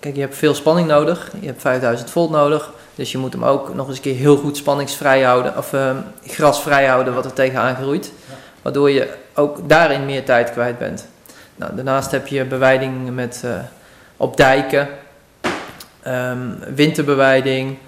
kijk, 0.00 0.14
je 0.14 0.20
hebt 0.20 0.36
veel 0.36 0.54
spanning 0.54 0.88
nodig. 0.88 1.30
Je 1.40 1.46
hebt 1.46 1.60
5000 1.60 2.10
volt 2.10 2.30
nodig. 2.30 2.72
Dus 2.94 3.12
je 3.12 3.18
moet 3.18 3.32
hem 3.32 3.44
ook 3.44 3.74
nog 3.74 3.88
eens 3.88 3.96
een 3.96 4.02
keer 4.02 4.14
heel 4.14 4.36
goed 4.36 4.56
spanningsvrij 4.56 5.22
houden, 5.22 5.56
of 5.56 5.72
uh, 5.72 5.90
grasvrij 6.26 6.86
houden 6.86 7.14
wat 7.14 7.24
er 7.24 7.32
tegenaan 7.32 7.76
groeit. 7.76 8.12
Waardoor 8.62 8.90
je 8.90 9.14
ook 9.34 9.68
daarin 9.68 10.04
meer 10.04 10.24
tijd 10.24 10.52
kwijt 10.52 10.78
bent. 10.78 11.06
Nou, 11.56 11.74
daarnaast 11.74 12.10
heb 12.10 12.26
je 12.26 12.44
bewijding 12.44 13.14
met, 13.14 13.42
uh, 13.44 13.50
op 14.16 14.36
dijken, 14.36 14.88
um, 16.06 16.58
winterbewijding. 16.74 17.78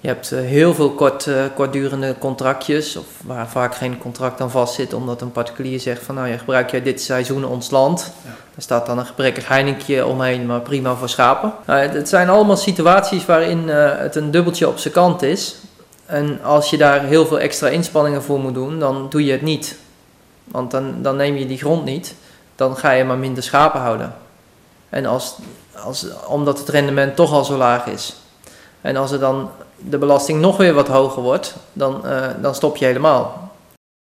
Je 0.00 0.08
hebt 0.08 0.32
uh, 0.32 0.40
heel 0.40 0.74
veel 0.74 0.90
kort, 0.90 1.28
kortdurende 1.54 2.14
contractjes, 2.18 2.96
of 2.96 3.04
waar 3.24 3.48
vaak 3.48 3.74
geen 3.74 3.98
contract 3.98 4.40
aan 4.40 4.50
vast 4.50 4.74
zit, 4.74 4.92
omdat 4.92 5.20
een 5.20 5.32
particulier 5.32 5.80
zegt 5.80 6.02
van 6.02 6.14
nou 6.14 6.28
ja, 6.28 6.36
gebruik 6.36 6.70
jij 6.70 6.82
dit 6.82 7.02
seizoen 7.02 7.44
ons 7.44 7.70
land. 7.70 8.12
Ja. 8.24 8.30
Er 8.54 8.62
staat 8.62 8.86
dan 8.86 8.98
een 8.98 9.06
gebrekkig 9.06 9.48
heinenkje 9.48 10.06
omheen, 10.06 10.46
maar 10.46 10.60
prima 10.60 10.94
voor 10.94 11.08
schapen. 11.08 11.52
Nou, 11.66 11.80
het 11.80 12.08
zijn 12.08 12.28
allemaal 12.28 12.56
situaties 12.56 13.24
waarin 13.24 13.68
uh, 13.68 13.98
het 13.98 14.16
een 14.16 14.30
dubbeltje 14.30 14.68
op 14.68 14.78
zijn 14.78 14.94
kant 14.94 15.22
is. 15.22 15.56
En 16.06 16.42
als 16.42 16.70
je 16.70 16.76
daar 16.76 17.04
heel 17.04 17.26
veel 17.26 17.38
extra 17.38 17.68
inspanningen 17.68 18.22
voor 18.22 18.40
moet 18.40 18.54
doen, 18.54 18.78
dan 18.78 19.06
doe 19.10 19.24
je 19.24 19.32
het 19.32 19.42
niet. 19.42 19.76
Want 20.44 20.70
dan, 20.70 21.02
dan 21.02 21.16
neem 21.16 21.36
je 21.36 21.46
die 21.46 21.58
grond 21.58 21.84
niet. 21.84 22.14
Dan 22.56 22.76
ga 22.76 22.90
je 22.90 23.04
maar 23.04 23.18
minder 23.18 23.42
schapen 23.42 23.80
houden. 23.80 24.14
En 24.88 25.06
als, 25.06 25.34
als, 25.84 26.06
omdat 26.26 26.58
het 26.58 26.68
rendement 26.68 27.16
toch 27.16 27.32
al 27.32 27.44
zo 27.44 27.56
laag 27.56 27.86
is. 27.86 28.16
En 28.80 28.96
als 28.96 29.12
er 29.12 29.18
dan 29.18 29.50
de 29.76 29.98
belasting 29.98 30.40
nog 30.40 30.56
weer 30.56 30.74
wat 30.74 30.88
hoger 30.88 31.22
wordt, 31.22 31.56
dan, 31.72 32.02
uh, 32.04 32.26
dan 32.42 32.54
stop 32.54 32.76
je 32.76 32.84
helemaal. 32.84 33.52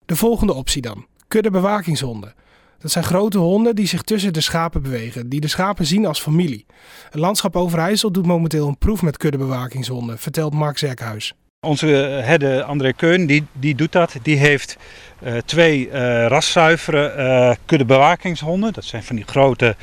De 0.07 0.17
volgende 0.17 0.53
optie 0.53 0.83
dan: 0.83 1.07
kuddebewakingshonden. 1.29 2.35
Dat 2.79 2.91
zijn 2.91 3.05
grote 3.05 3.39
honden 3.39 3.75
die 3.75 3.87
zich 3.87 4.03
tussen 4.03 4.33
de 4.33 4.41
schapen 4.41 4.83
bewegen, 4.83 5.29
die 5.29 5.41
de 5.41 5.49
schapen 5.49 5.87
zien 5.87 6.07
als 6.07 6.21
familie. 6.21 6.67
Het 7.05 7.21
landschap 7.21 7.57
Overijssel 7.57 8.11
doet 8.11 8.27
momenteel 8.27 8.69
een 8.69 8.79
proef 8.79 9.03
met 9.03 9.17
kuddebewakingshonden, 9.17 10.19
vertelt 10.19 10.53
Mark 10.53 10.79
Zerkhuis. 10.79 11.35
Onze 11.67 11.87
herde 11.87 12.65
André 12.65 12.93
Keun, 12.93 13.27
die, 13.27 13.47
die 13.53 13.75
doet 13.75 13.93
dat. 13.93 14.15
Die 14.23 14.37
heeft 14.37 14.77
uh, 15.23 15.37
twee 15.45 15.87
uh, 15.87 16.27
raszuivere 16.27 17.15
uh, 17.17 17.55
kuddebewakingshonden. 17.65 18.73
Dat 18.73 18.85
zijn 18.85 19.03
van 19.03 19.17
die 19.17 19.25
grote, 19.25 19.77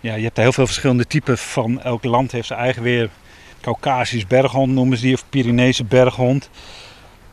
ja, 0.00 0.14
je 0.14 0.22
hebt 0.22 0.34
daar 0.34 0.44
heel 0.44 0.54
veel 0.54 0.66
verschillende 0.66 1.06
typen 1.06 1.38
van. 1.38 1.80
Elk 1.80 2.04
land 2.04 2.32
heeft 2.32 2.46
zijn 2.46 2.58
eigen 2.58 2.82
weer. 2.82 3.10
Caucasisch 3.66 4.26
berghond 4.26 4.72
noemen 4.72 4.96
ze 4.96 5.02
die, 5.02 5.14
of 5.14 5.24
Pyreneese 5.28 5.84
berghond. 5.84 6.50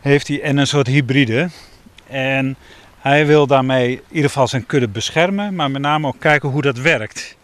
Heeft 0.01 0.27
hij 0.27 0.41
en 0.41 0.57
een 0.57 0.67
soort 0.67 0.87
hybride. 0.87 1.49
En 2.07 2.55
hij 2.99 3.25
wil 3.25 3.47
daarmee 3.47 3.91
in 3.91 4.01
ieder 4.11 4.29
geval 4.29 4.47
zijn 4.47 4.65
kudde 4.65 4.87
beschermen, 4.87 5.55
maar 5.55 5.71
met 5.71 5.81
name 5.81 6.07
ook 6.07 6.19
kijken 6.19 6.49
hoe 6.49 6.61
dat 6.61 6.77
werkt. 6.77 7.35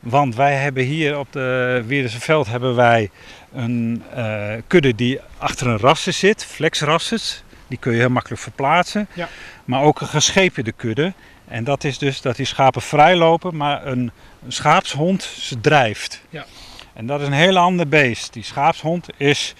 Want 0.00 0.34
wij 0.34 0.54
hebben 0.54 0.84
hier 0.84 1.18
op 1.18 1.26
de 1.30 1.82
Wierdense 1.86 2.20
veld 2.20 2.46
hebben 2.46 2.74
wij 2.74 3.10
een 3.52 4.02
uh, 4.16 4.52
kudde 4.66 4.94
die 4.94 5.20
achter 5.38 5.66
een 5.66 5.78
rassen 5.78 6.14
zit, 6.14 6.44
flexrasses. 6.44 7.42
Die 7.66 7.78
kun 7.78 7.92
je 7.92 7.98
heel 7.98 8.08
makkelijk 8.08 8.42
verplaatsen. 8.42 9.08
Ja. 9.12 9.28
Maar 9.64 9.82
ook 9.82 10.00
een 10.00 10.06
geschepende 10.06 10.72
kudde. 10.72 11.12
En 11.48 11.64
dat 11.64 11.84
is 11.84 11.98
dus 11.98 12.20
dat 12.20 12.36
die 12.36 12.46
schapen 12.46 12.82
vrijlopen, 12.82 13.56
maar 13.56 13.86
een, 13.86 14.10
een 14.44 14.52
schaapshond 14.52 15.22
ze 15.22 15.60
drijft. 15.60 16.22
Ja. 16.30 16.46
En 16.92 17.06
dat 17.06 17.20
is 17.20 17.26
een 17.26 17.32
heel 17.32 17.58
ander 17.58 17.88
beest. 17.88 18.32
Die 18.32 18.42
schaapshond 18.42 19.08
is 19.16 19.54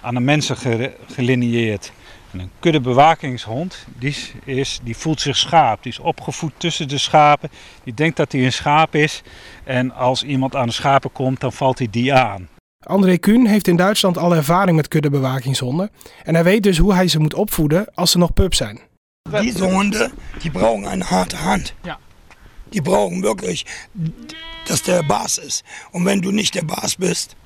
aan 0.00 0.14
de 0.14 0.20
mensen 0.20 0.56
gelinieerd. 1.06 1.92
En 2.32 2.38
een 2.38 2.50
kuddebewakingshond, 2.58 3.86
die, 3.98 4.16
is, 4.44 4.80
die 4.82 4.96
voelt 4.96 5.20
zich 5.20 5.36
schaap. 5.36 5.82
Die 5.82 5.92
is 5.92 5.98
opgevoed 5.98 6.52
tussen 6.56 6.88
de 6.88 6.98
schapen. 6.98 7.50
Die 7.84 7.94
denkt 7.94 8.16
dat 8.16 8.32
hij 8.32 8.44
een 8.44 8.52
schaap 8.52 8.94
is. 8.94 9.22
En 9.64 9.94
als 9.94 10.22
iemand 10.22 10.56
aan 10.56 10.66
de 10.66 10.72
schapen 10.72 11.12
komt, 11.12 11.40
dan 11.40 11.52
valt 11.52 11.78
hij 11.78 11.88
die 11.90 12.14
aan. 12.14 12.48
André 12.86 13.16
Kuhn 13.16 13.46
heeft 13.46 13.66
in 13.66 13.76
Duitsland 13.76 14.18
al 14.18 14.34
ervaring 14.34 14.76
met 14.76 14.88
kuddebewakingshonden. 14.88 15.90
En 16.22 16.34
hij 16.34 16.44
weet 16.44 16.62
dus 16.62 16.78
hoe 16.78 16.94
hij 16.94 17.08
ze 17.08 17.18
moet 17.18 17.34
opvoeden 17.34 17.94
als 17.94 18.10
ze 18.10 18.18
nog 18.18 18.32
pup 18.32 18.54
zijn. 18.54 18.80
Diese 19.40 19.64
honden, 19.64 20.12
die 20.38 20.50
brauchen 20.50 20.92
een 20.92 21.02
harte 21.02 21.36
hand. 21.36 21.74
Ja. 21.82 21.98
Die 22.72 22.80
brauchen 22.80 23.22
wirklich, 23.22 23.66
dass 24.66 24.82
der 24.82 25.02
Baas 25.02 25.38
ist. 25.38 25.64
Und 25.92 26.04
wenn 26.04 26.20
du 26.20 26.30
nicht 26.30 26.54
der 26.54 26.62
Baas 26.62 26.96
bist, 26.96 27.36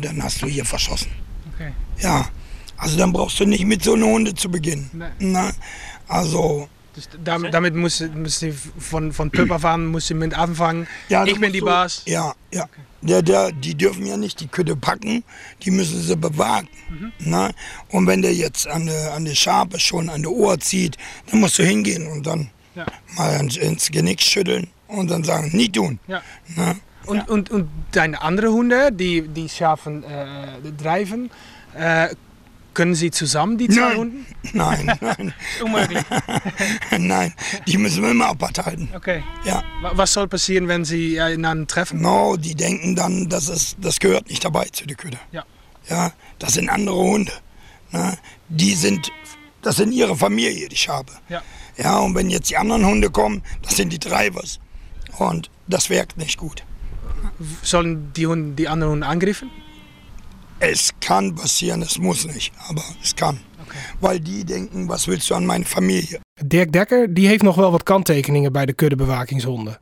dann 0.00 0.22
hast 0.22 0.42
du 0.42 0.46
hier 0.46 0.64
verschossen. 0.64 1.10
Okay. 1.54 1.72
Ja, 2.00 2.28
Also 2.76 2.98
dann 2.98 3.12
brauchst 3.12 3.38
du 3.40 3.44
nicht 3.44 3.64
mit 3.64 3.84
so 3.84 3.94
einer 3.94 4.06
Hunde 4.06 4.34
zu 4.34 4.50
beginnen. 4.50 4.90
Nee. 4.92 5.04
Na, 5.18 5.52
also. 6.08 6.68
Dus 6.94 7.08
damit, 7.24 7.52
damit 7.52 7.74
muss, 7.74 8.04
muss 8.14 8.38
sie 8.38 8.52
von, 8.52 9.12
von 9.12 9.30
Pöpper 9.30 9.58
fahren, 9.58 9.86
muss 9.86 10.06
sie 10.06 10.14
mit 10.14 10.32
anfangen. 10.34 10.86
Ja, 11.08 11.24
ich 11.24 11.40
bin 11.40 11.52
die 11.52 11.60
Bas. 11.60 12.02
Ja, 12.06 12.34
ja. 12.52 12.68
Der, 13.02 13.20
der, 13.20 13.52
die 13.52 13.74
dürfen 13.74 14.06
ja 14.06 14.16
nicht 14.16 14.40
die 14.40 14.46
Kütte 14.46 14.76
packen, 14.76 15.24
die 15.62 15.70
müssen 15.70 16.00
sie 16.00 16.16
bewahren. 16.16 16.68
Mhm. 16.88 17.12
Na? 17.18 17.50
Und 17.88 18.06
wenn 18.06 18.22
der 18.22 18.32
jetzt 18.32 18.66
an 18.66 18.86
der, 18.86 19.12
an 19.12 19.24
der 19.24 19.34
Schabe 19.34 19.78
schon 19.78 20.08
an 20.08 20.22
der 20.22 20.30
Ohr 20.30 20.58
zieht, 20.58 20.96
dann 21.30 21.40
musst 21.40 21.58
du 21.58 21.64
hingehen 21.64 22.06
und 22.06 22.24
dann 22.26 22.50
ja. 22.74 22.86
mal 23.16 23.40
ins 23.56 23.90
Genick 23.90 24.20
schütteln 24.20 24.68
und 24.88 25.10
dann 25.10 25.24
sagen, 25.24 25.50
nie 25.52 25.68
tun. 25.68 25.98
Ja. 26.06 26.22
Na? 26.56 26.76
Und, 27.06 27.16
ja. 27.18 27.24
und, 27.24 27.50
und 27.50 27.68
deine 27.92 28.20
anderen 28.22 28.52
Hunde, 28.52 28.90
die, 28.92 29.28
die 29.28 29.48
Schafen 29.48 30.04
äh, 30.04 30.72
drijven, 30.76 31.30
äh, 31.74 32.08
Können 32.74 32.96
Sie 32.96 33.12
zusammen 33.12 33.56
die 33.56 33.68
zwei 33.68 33.80
nein, 33.80 33.96
Hunden? 33.96 34.26
Nein, 34.52 34.98
nein. 35.00 35.34
Unmöglich. 35.62 36.02
nein, 36.98 37.32
die 37.68 37.78
müssen 37.78 38.02
wir 38.02 38.10
immer 38.10 38.26
apart 38.26 38.66
halten. 38.66 38.88
Okay. 38.94 39.22
Ja. 39.44 39.62
Was 39.92 40.12
soll 40.12 40.26
passieren, 40.26 40.66
wenn 40.66 40.84
Sie 40.84 41.20
einander 41.20 41.68
treffen? 41.68 42.02
No, 42.02 42.36
die 42.36 42.56
denken 42.56 42.96
dann, 42.96 43.28
dass 43.28 43.48
es, 43.48 43.76
das 43.78 44.00
gehört 44.00 44.28
nicht 44.28 44.44
dabei 44.44 44.64
zu 44.72 44.86
der 44.86 44.96
Küde. 44.96 45.18
Ja. 45.30 45.44
Ja, 45.88 46.12
das 46.40 46.54
sind 46.54 46.68
andere 46.68 46.96
Hunde. 46.96 47.32
Ne? 47.92 48.18
Die 48.48 48.74
sind, 48.74 49.12
das 49.62 49.76
sind 49.76 49.92
ihre 49.92 50.16
Familie, 50.16 50.68
die 50.68 50.76
Schabe. 50.76 51.12
Ja. 51.28 51.42
Ja, 51.76 51.98
und 51.98 52.14
wenn 52.14 52.30
jetzt 52.30 52.50
die 52.50 52.56
anderen 52.56 52.84
Hunde 52.84 53.10
kommen, 53.10 53.42
das 53.62 53.76
sind 53.76 53.92
die 53.92 53.98
Treibers. 53.98 54.60
Und 55.18 55.50
das 55.66 55.90
wirkt 55.90 56.16
nicht 56.16 56.38
gut. 56.38 56.64
Sollen 57.62 58.12
die, 58.14 58.26
Hunde, 58.26 58.54
die 58.54 58.68
anderen 58.68 58.92
Hunde 58.92 59.06
angreifen? 59.06 59.50
Es 60.58 60.92
kann 61.00 61.34
passieren, 61.34 61.82
es 61.82 61.98
muss 61.98 62.26
nicht, 62.26 62.52
aber 62.68 62.82
es 63.02 63.14
kan. 63.14 63.40
Okay. 63.66 63.78
Weil 64.00 64.20
die 64.20 64.44
denken, 64.44 64.88
was 64.88 65.06
willst 65.06 65.28
du 65.30 65.34
an 65.34 65.46
meine 65.46 65.64
Familie? 65.64 66.20
Dirk 66.42 66.72
Dekker 66.72 67.14
die 67.14 67.26
heeft 67.26 67.42
nog 67.42 67.56
wel 67.56 67.70
wat 67.70 67.82
kanttekeningen 67.82 68.52
bij 68.52 68.66
de 68.66 68.72
kuddebewakingshonden. 68.72 69.78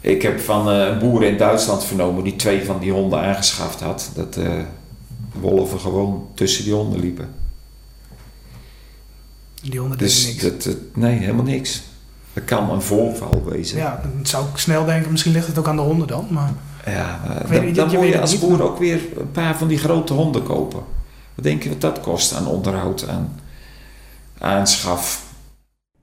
Ik 0.00 0.22
heb 0.22 0.40
van 0.40 0.68
uh, 0.68 0.86
een 0.86 0.98
boer 0.98 1.22
in 1.22 1.36
Duitsland 1.36 1.84
vernomen 1.84 2.24
die 2.24 2.36
twee 2.36 2.64
van 2.64 2.78
die 2.80 2.92
honden 2.92 3.20
aangeschaft 3.20 3.80
had. 3.80 4.10
Dat 4.14 4.36
uh, 4.36 4.62
wolven 5.32 5.80
gewoon 5.80 6.28
tussen 6.34 6.64
die 6.64 6.72
honden 6.72 7.00
liepen. 7.00 7.34
Die 9.70 9.80
honden 9.80 9.98
dus 9.98 10.26
niks? 10.26 10.42
Dat, 10.42 10.62
dat, 10.62 10.76
nee, 10.94 11.18
helemaal 11.18 11.44
niks. 11.44 11.82
Dat 12.32 12.44
kan 12.44 12.70
een 12.70 12.82
voorval 12.82 13.44
wezen. 13.44 13.78
Ja, 13.78 14.00
dan 14.02 14.26
zou 14.26 14.48
ik 14.48 14.56
snel 14.56 14.84
denken, 14.84 15.10
misschien 15.10 15.32
ligt 15.32 15.46
het 15.46 15.58
ook 15.58 15.68
aan 15.68 15.76
de 15.76 15.82
honden 15.82 16.06
dan. 16.06 16.26
Maar... 16.30 16.52
Ja, 16.86 17.20
dan, 17.50 17.72
dan 17.72 17.94
moet 17.94 18.06
je 18.06 18.20
als 18.20 18.38
boer 18.38 18.62
ook 18.62 18.78
weer 18.78 19.00
een 19.16 19.30
paar 19.30 19.58
van 19.58 19.68
die 19.68 19.78
grote 19.78 20.12
honden 20.12 20.42
kopen. 20.42 20.82
Wat 21.34 21.44
denk 21.44 21.62
je 21.62 21.68
wat 21.68 21.80
dat 21.80 22.00
kost 22.00 22.34
aan 22.34 22.46
onderhoud, 22.46 23.08
aan 23.08 23.40
aanschaf? 24.38 25.22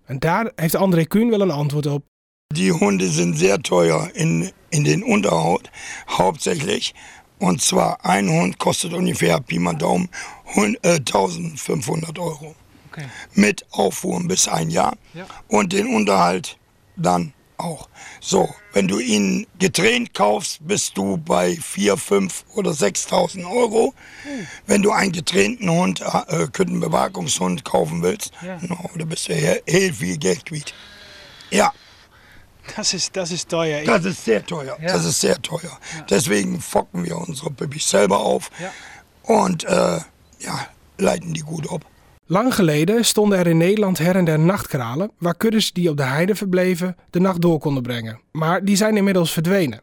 En 0.05 0.19
daar 0.19 0.51
heeft 0.55 0.75
André 0.75 1.05
Kuhn 1.05 1.29
wel 1.29 1.41
een 1.41 1.51
antwoord 1.51 1.85
op. 1.85 2.03
Die 2.47 2.71
honden 2.71 3.11
zijn 3.11 3.37
zeer 3.37 3.57
teuer 3.57 4.09
in, 4.13 4.51
in 4.69 4.83
den 4.83 5.03
Unterhalt, 5.03 5.69
hauptsächlich. 6.17 6.93
Und 7.37 7.61
zwar 7.61 7.97
ein 8.01 8.29
Hund 8.29 8.57
kostet 8.57 8.93
ungefähr 8.93 9.39
Pi 9.39 9.59
mal 9.59 9.75
Daumen 9.75 10.09
1500 10.55 12.17
Euro. 12.19 12.55
Okay. 12.91 13.05
Mit 13.33 13.65
Auffuhren 13.71 14.27
bis 14.27 14.47
ein 14.47 14.69
Jahr. 14.69 14.97
Ja. 15.13 15.25
Und 15.47 15.73
den 15.73 15.87
Unterhalt 15.87 16.57
dann 16.97 17.33
auch. 17.61 17.87
So, 18.19 18.53
wenn 18.73 18.87
du 18.87 18.99
ihn 18.99 19.47
getrennt 19.59 20.13
kaufst, 20.13 20.59
bist 20.67 20.97
du 20.97 21.17
bei 21.17 21.55
4, 21.55 21.95
5 21.97 22.45
oder 22.55 22.71
6.000 22.71 23.49
Euro. 23.49 23.93
Hm. 24.23 24.47
Wenn 24.65 24.81
du 24.81 24.91
einen 24.91 25.11
getrennten 25.11 25.69
Hund, 25.69 26.01
äh, 26.01 26.47
Küttenbewagungshund 26.47 27.63
kaufen 27.63 28.01
willst, 28.01 28.31
ja. 28.41 28.57
no, 28.61 28.89
da 28.95 29.05
bist 29.05 29.29
du 29.29 29.33
heel, 29.33 29.61
heel 29.65 29.93
viel 29.93 30.17
Geld 30.17 30.45
quitt. 30.45 30.73
Ja. 31.49 31.73
Das 32.75 32.93
ist, 32.93 33.15
das 33.15 33.31
ist 33.31 33.49
teuer. 33.49 33.83
Das 33.83 34.05
ist 34.05 34.23
sehr 34.23 34.45
teuer. 34.45 34.77
Ja. 34.81 34.93
Das 34.93 35.05
ist 35.05 35.19
sehr 35.19 35.41
teuer. 35.41 35.61
Ja. 35.95 36.05
Deswegen 36.09 36.61
focken 36.61 37.05
wir 37.05 37.17
unsere 37.17 37.49
Babys 37.49 37.89
selber 37.89 38.19
auf 38.19 38.49
und 39.23 39.63
äh, 39.63 39.99
ja, 40.39 40.67
leiten 40.97 41.33
die 41.33 41.41
gut 41.41 41.67
op. 41.69 41.85
Lang 42.31 42.55
geleden 42.55 43.05
stonden 43.05 43.39
er 43.39 43.47
in 43.47 43.57
Nederland 43.57 43.97
her 43.97 44.15
en 44.15 44.25
der 44.25 44.39
nachtkralen, 44.39 45.11
waar 45.17 45.35
kuddes 45.35 45.71
die 45.71 45.89
op 45.89 45.97
de 45.97 46.03
heide 46.03 46.35
verbleven 46.35 46.95
de 47.09 47.19
nacht 47.19 47.41
door 47.41 47.59
konden 47.59 47.83
brengen. 47.83 48.19
Maar 48.31 48.65
die 48.65 48.75
zijn 48.75 48.97
inmiddels 48.97 49.31
verdwenen. 49.31 49.81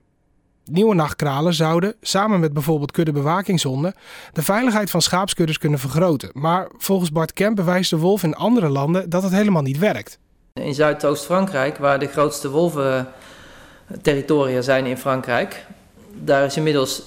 Nieuwe 0.64 0.95
nachtkralen 0.95 1.55
zouden, 1.55 1.95
samen 2.00 2.40
met 2.40 2.52
bijvoorbeeld 2.52 2.90
kuddebewakingshonden, 2.90 3.95
de 4.33 4.43
veiligheid 4.43 4.90
van 4.90 5.02
schaapskuddes 5.02 5.59
kunnen 5.59 5.78
vergroten. 5.78 6.31
Maar 6.33 6.69
volgens 6.76 7.12
Bart 7.12 7.33
Kemp 7.33 7.57
bewijst 7.57 7.90
de 7.90 7.99
wolf 7.99 8.23
in 8.23 8.35
andere 8.35 8.69
landen 8.69 9.11
dat 9.11 9.23
het 9.23 9.33
helemaal 9.33 9.62
niet 9.62 9.78
werkt. 9.78 10.19
In 10.52 10.75
Zuidoost-Frankrijk, 10.75 11.76
waar 11.76 11.99
de 11.99 12.07
grootste 12.07 12.50
wolventerritoria 12.50 14.61
zijn 14.61 14.87
in 14.87 14.99
Frankrijk, 14.99 15.67
daar 16.14 16.45
is 16.45 16.57
inmiddels 16.57 17.02
92% 17.02 17.07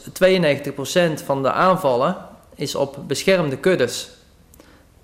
van 1.26 1.44
de 1.44 1.52
aanvallen 1.52 2.18
is 2.56 2.76
op 2.76 2.98
beschermde 3.08 3.58
kuddes. 3.58 4.20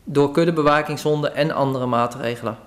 Door 0.10 0.32
kuddebewakingshonden 0.32 1.36
en 1.36 1.52
andere 1.52 1.86
maatregelen. 1.86 2.58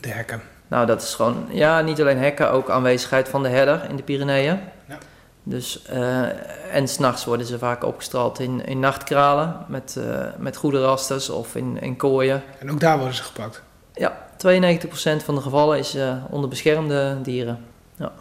De 0.00 0.08
hekken. 0.08 0.40
Nou, 0.68 0.86
dat 0.86 1.02
is 1.02 1.14
gewoon, 1.14 1.46
ja, 1.50 1.80
niet 1.80 2.00
alleen 2.00 2.18
hekken, 2.18 2.50
ook 2.50 2.70
aanwezigheid 2.70 3.28
van 3.28 3.42
de 3.42 3.48
herder 3.48 3.86
in 3.88 3.96
de 3.96 4.02
Pyreneeën. 4.02 4.58
Ja. 4.88 4.98
Dus, 5.42 5.82
uh, 5.92 6.74
en 6.74 6.88
s'nachts 6.88 7.24
worden 7.24 7.46
ze 7.46 7.58
vaak 7.58 7.84
opgestraald 7.84 8.40
in, 8.40 8.66
in 8.66 8.80
nachtkralen 8.80 9.64
met, 9.68 9.94
uh, 9.98 10.24
met 10.38 10.56
goede 10.56 10.80
rasters 10.80 11.30
of 11.30 11.56
in, 11.56 11.80
in 11.80 11.96
kooien. 11.96 12.42
En 12.58 12.70
ook 12.70 12.80
daar 12.80 12.96
worden 12.96 13.16
ze 13.16 13.22
gepakt? 13.22 13.62
Ja, 13.94 14.26
92% 14.32 15.24
van 15.24 15.34
de 15.34 15.40
gevallen 15.40 15.78
is 15.78 15.96
uh, 15.96 16.14
onder 16.30 16.48
beschermde 16.48 17.18
dieren. 17.22 17.64
Ja. 17.96 18.12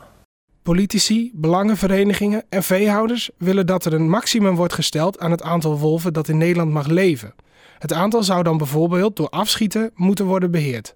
Politici, 0.61 1.31
belangenverenigingen 1.33 2.43
en 2.49 2.63
veehouders 2.63 3.29
willen 3.37 3.65
dat 3.65 3.85
er 3.85 3.93
een 3.93 4.09
maximum 4.09 4.55
wordt 4.55 4.73
gesteld 4.73 5.19
aan 5.19 5.31
het 5.31 5.41
aantal 5.41 5.77
wolven 5.77 6.13
dat 6.13 6.27
in 6.27 6.37
Nederland 6.37 6.71
mag 6.71 6.87
leven. 6.87 7.33
Het 7.79 7.93
aantal 7.93 8.23
zou 8.23 8.43
dan 8.43 8.57
bijvoorbeeld 8.57 9.15
door 9.15 9.29
afschieten 9.29 9.91
moeten 9.95 10.25
worden 10.25 10.51
beheerd. 10.51 10.95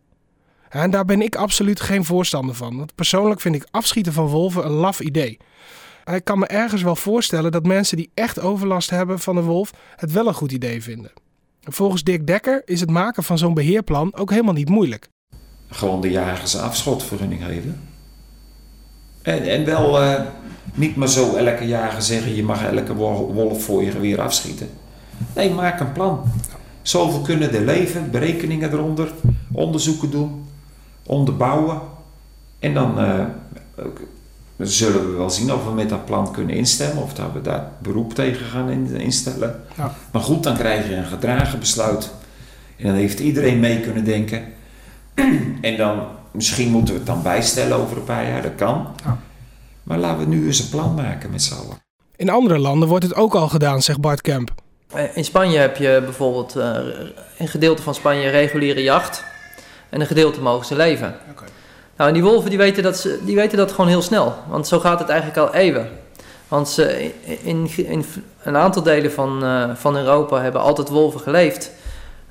En 0.69 0.91
daar 0.91 1.05
ben 1.05 1.21
ik 1.21 1.35
absoluut 1.35 1.81
geen 1.81 2.05
voorstander 2.05 2.55
van, 2.55 2.77
want 2.77 2.95
persoonlijk 2.95 3.41
vind 3.41 3.55
ik 3.55 3.67
afschieten 3.71 4.13
van 4.13 4.25
wolven 4.25 4.65
een 4.65 4.71
laf 4.71 4.99
idee. 4.99 5.37
ik 6.13 6.23
kan 6.23 6.39
me 6.39 6.45
ergens 6.45 6.81
wel 6.81 6.95
voorstellen 6.95 7.51
dat 7.51 7.65
mensen 7.65 7.97
die 7.97 8.11
echt 8.13 8.39
overlast 8.39 8.89
hebben 8.89 9.19
van 9.19 9.35
de 9.35 9.41
wolf 9.41 9.71
het 9.95 10.11
wel 10.11 10.27
een 10.27 10.33
goed 10.33 10.51
idee 10.51 10.83
vinden. 10.83 11.11
Volgens 11.61 12.03
Dirk 12.03 12.27
Dekker 12.27 12.61
is 12.65 12.79
het 12.79 12.89
maken 12.89 13.23
van 13.23 13.37
zo'n 13.37 13.53
beheerplan 13.53 14.15
ook 14.15 14.29
helemaal 14.29 14.53
niet 14.53 14.69
moeilijk. 14.69 15.07
Gewoon 15.69 16.01
de 16.01 16.09
jagers 16.09 16.57
afschotvergunning 16.57 17.43
geven. 17.43 17.81
En, 19.21 19.43
en 19.43 19.65
wel 19.65 20.03
uh, 20.03 20.21
niet 20.73 20.95
maar 20.95 21.09
zo 21.09 21.35
elke 21.35 21.67
jager 21.67 22.01
zeggen 22.01 22.35
je 22.35 22.43
mag 22.43 22.63
elke 22.63 22.93
wolf 22.93 23.63
voor 23.63 23.83
je 23.83 23.91
geweer 23.91 24.21
afschieten. 24.21 24.69
Nee, 25.35 25.49
maak 25.49 25.79
een 25.79 25.91
plan. 25.91 26.31
Zoveel 26.83 27.21
kunnen 27.21 27.53
er 27.53 27.61
leven, 27.61 28.11
berekeningen 28.11 28.71
eronder, 28.71 29.11
onderzoeken 29.51 30.11
doen, 30.11 30.45
onderbouwen. 31.03 31.81
En 32.59 32.73
dan 32.73 32.99
uh, 32.99 33.25
zullen 34.57 35.11
we 35.11 35.17
wel 35.17 35.29
zien 35.29 35.53
of 35.53 35.65
we 35.65 35.71
met 35.71 35.89
dat 35.89 36.05
plan 36.05 36.31
kunnen 36.31 36.55
instemmen 36.55 37.03
of 37.03 37.13
dat 37.13 37.33
we 37.33 37.41
daar 37.41 37.71
beroep 37.81 38.13
tegen 38.13 38.45
gaan 38.45 38.69
instellen. 38.93 39.61
Ja. 39.77 39.95
Maar 40.11 40.21
goed, 40.21 40.43
dan 40.43 40.57
krijg 40.57 40.87
je 40.87 40.95
een 40.95 41.05
gedragen 41.05 41.59
besluit. 41.59 42.11
En 42.77 42.85
dan 42.85 42.95
heeft 42.95 43.19
iedereen 43.19 43.59
mee 43.59 43.79
kunnen 43.79 44.03
denken. 44.03 44.43
en 45.61 45.77
dan, 45.77 45.99
misschien 46.31 46.71
moeten 46.71 46.93
we 46.93 46.99
het 46.99 47.09
dan 47.09 47.21
bijstellen 47.21 47.77
over 47.77 47.97
een 47.97 48.03
paar 48.03 48.27
jaar, 48.27 48.41
dat 48.41 48.55
kan. 48.55 48.87
Ja. 49.03 49.19
Maar 49.83 49.97
laten 49.97 50.19
we 50.19 50.35
nu 50.35 50.45
eens 50.45 50.59
een 50.59 50.69
plan 50.69 50.93
maken 50.93 51.31
met 51.31 51.41
z'n 51.41 51.53
allen. 51.53 51.81
In 52.15 52.29
andere 52.29 52.59
landen 52.59 52.87
wordt 52.89 53.03
het 53.05 53.15
ook 53.15 53.35
al 53.35 53.49
gedaan, 53.49 53.81
zegt 53.81 53.99
Bart 53.99 54.21
Kemp. 54.21 54.62
Eh, 54.93 55.03
in 55.17 55.25
Spanje 55.25 55.57
heb 55.57 55.77
je 55.77 56.01
bijvoorbeeld 56.03 56.55
uh, 56.55 56.77
een 57.37 57.47
gedeelte 57.47 57.81
van 57.81 57.95
Spanje 57.95 58.29
reguliere 58.29 58.83
jacht. 58.83 59.23
En 59.89 60.01
een 60.01 60.07
gedeelte 60.07 60.41
mogen 60.41 60.65
ze 60.65 60.75
leven. 60.75 61.15
Nou, 61.97 62.09
en 62.09 62.13
die 62.13 62.23
wolven 62.23 62.49
die 62.49 62.59
weten, 62.59 62.83
dat 62.83 62.97
ze, 62.97 63.19
die 63.25 63.35
weten 63.35 63.57
dat 63.57 63.71
gewoon 63.71 63.89
heel 63.89 64.01
snel. 64.01 64.35
Want 64.47 64.67
zo 64.67 64.79
gaat 64.79 64.99
het 64.99 65.09
eigenlijk 65.09 65.39
al 65.39 65.53
eeuwen. 65.53 65.89
Want 66.47 66.69
ze, 66.69 67.11
in, 67.43 67.69
in 67.75 68.05
een 68.43 68.57
aantal 68.57 68.83
delen 68.83 69.11
van, 69.11 69.43
uh, 69.43 69.75
van 69.75 69.97
Europa 69.97 70.41
hebben 70.41 70.61
altijd 70.61 70.89
wolven 70.89 71.19
geleefd. 71.19 71.71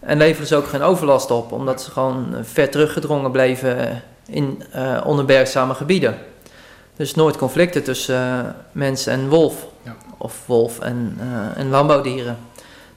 En 0.01 0.19
leveren 0.19 0.47
ze 0.47 0.57
ook 0.57 0.67
geen 0.67 0.83
overlast 0.83 1.31
op, 1.31 1.53
omdat 1.53 1.83
ze 1.83 1.91
gewoon 1.91 2.35
ver 2.43 2.71
teruggedrongen 2.71 3.31
bleven 3.31 4.03
in 4.27 4.63
uh, 4.75 5.01
onherbergzame 5.05 5.75
gebieden. 5.75 6.19
Dus 6.97 7.15
nooit 7.15 7.37
conflicten 7.37 7.83
tussen 7.83 8.55
mens 8.73 9.07
en 9.07 9.29
wolf. 9.29 9.67
Ja. 9.83 9.97
Of 10.19 10.43
wolf 10.47 10.81
en, 10.81 11.19
en 11.57 11.69
landbouwdieren. 11.69 12.37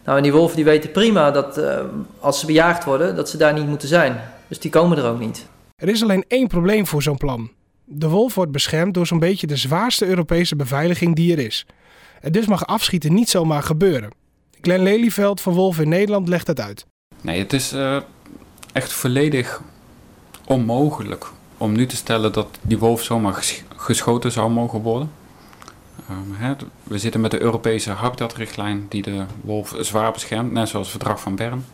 Nou, 0.06 0.18
en 0.18 0.24
die 0.24 0.32
wolven 0.32 0.56
die 0.56 0.66
weten 0.66 0.92
prima 0.92 1.32
dat 1.32 1.60
als 2.20 2.40
ze 2.40 2.46
bejaagd 2.46 2.84
worden, 2.84 3.16
dat 3.16 3.30
ze 3.30 3.38
daar 3.38 3.54
niet 3.54 3.68
moeten 3.68 3.88
zijn. 3.88 4.22
Dus 4.48 4.60
die 4.60 4.72
komen 4.72 4.98
er 4.98 5.10
ook 5.10 5.20
niet. 5.20 5.48
Er 5.76 5.90
is 5.90 6.04
alleen 6.04 6.26
één 6.28 6.48
probleem 6.48 6.88
voor 6.88 7.02
zo'n 7.02 7.18
plan. 7.18 7.52
De 7.84 8.08
wolf 8.08 8.36
wordt 8.36 8.52
beschermd 8.52 8.94
door 8.94 9.08
zo'n 9.08 9.20
beetje 9.20 9.48
de 9.48 9.56
zwaarste 9.56 10.06
Europese 10.06 10.56
beveiliging 10.56 11.16
die 11.16 11.32
er 11.32 11.46
is. 11.46 11.66
En 12.22 12.32
dus 12.32 12.46
mag 12.46 12.66
afschieten 12.66 13.14
niet 13.14 13.30
zomaar 13.30 13.64
gebeuren. 13.64 14.10
Glenn 14.62 14.84
Lelyveld 14.84 15.42
van 15.42 15.54
Wolf 15.54 15.80
in 15.80 15.90
Nederland 15.90 16.28
legt 16.28 16.48
het 16.48 16.60
uit. 16.60 16.86
Nee, 17.22 17.40
het 17.40 17.54
is 17.54 17.74
uh, 17.74 17.98
echt 18.74 18.94
volledig 18.94 19.62
onmogelijk 20.46 21.26
om 21.58 21.72
nu 21.72 21.86
te 21.86 21.96
stellen 21.96 22.34
dat 22.34 22.48
die 22.62 22.78
wolf 22.78 23.04
zomaar 23.04 23.44
geschoten 23.76 24.32
zou 24.32 24.52
mogen 24.52 24.82
worden. 24.82 25.12
We 26.84 26.98
zitten 26.98 27.22
met 27.22 27.32
de 27.32 27.42
Europese 27.42 27.92
habitatrichtlijn 27.92 28.86
die 28.90 29.02
de 29.02 29.26
wolf 29.42 29.76
zwaar 29.80 30.12
beschermt, 30.12 30.52
net 30.52 30.70
zoals 30.70 30.92
het 30.92 30.98
verdrag 30.98 31.22
van 31.22 31.36
Bern. 31.36 31.66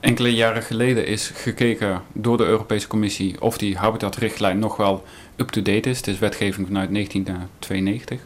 Enkele 0.00 0.34
jaren 0.34 0.62
geleden 0.62 1.06
is 1.06 1.30
gekeken 1.34 2.02
door 2.12 2.36
de 2.36 2.44
Europese 2.44 2.86
Commissie 2.86 3.40
of 3.40 3.58
die 3.58 3.78
habitatrichtlijn 3.78 4.58
nog 4.58 4.76
wel 4.76 5.04
up-to-date 5.36 5.90
is. 5.90 5.96
Het 5.96 6.06
is 6.06 6.18
wetgeving 6.18 6.66
vanuit 6.66 6.92
1992. 6.92 8.20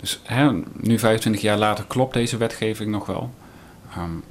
Dus 0.00 0.20
hè, 0.22 0.50
nu 0.72 0.98
25 0.98 1.42
jaar 1.42 1.58
later 1.58 1.84
klopt 1.84 2.14
deze 2.14 2.36
wetgeving 2.36 2.90
nog 2.90 3.06
wel. 3.06 3.30
Um, 3.98 4.22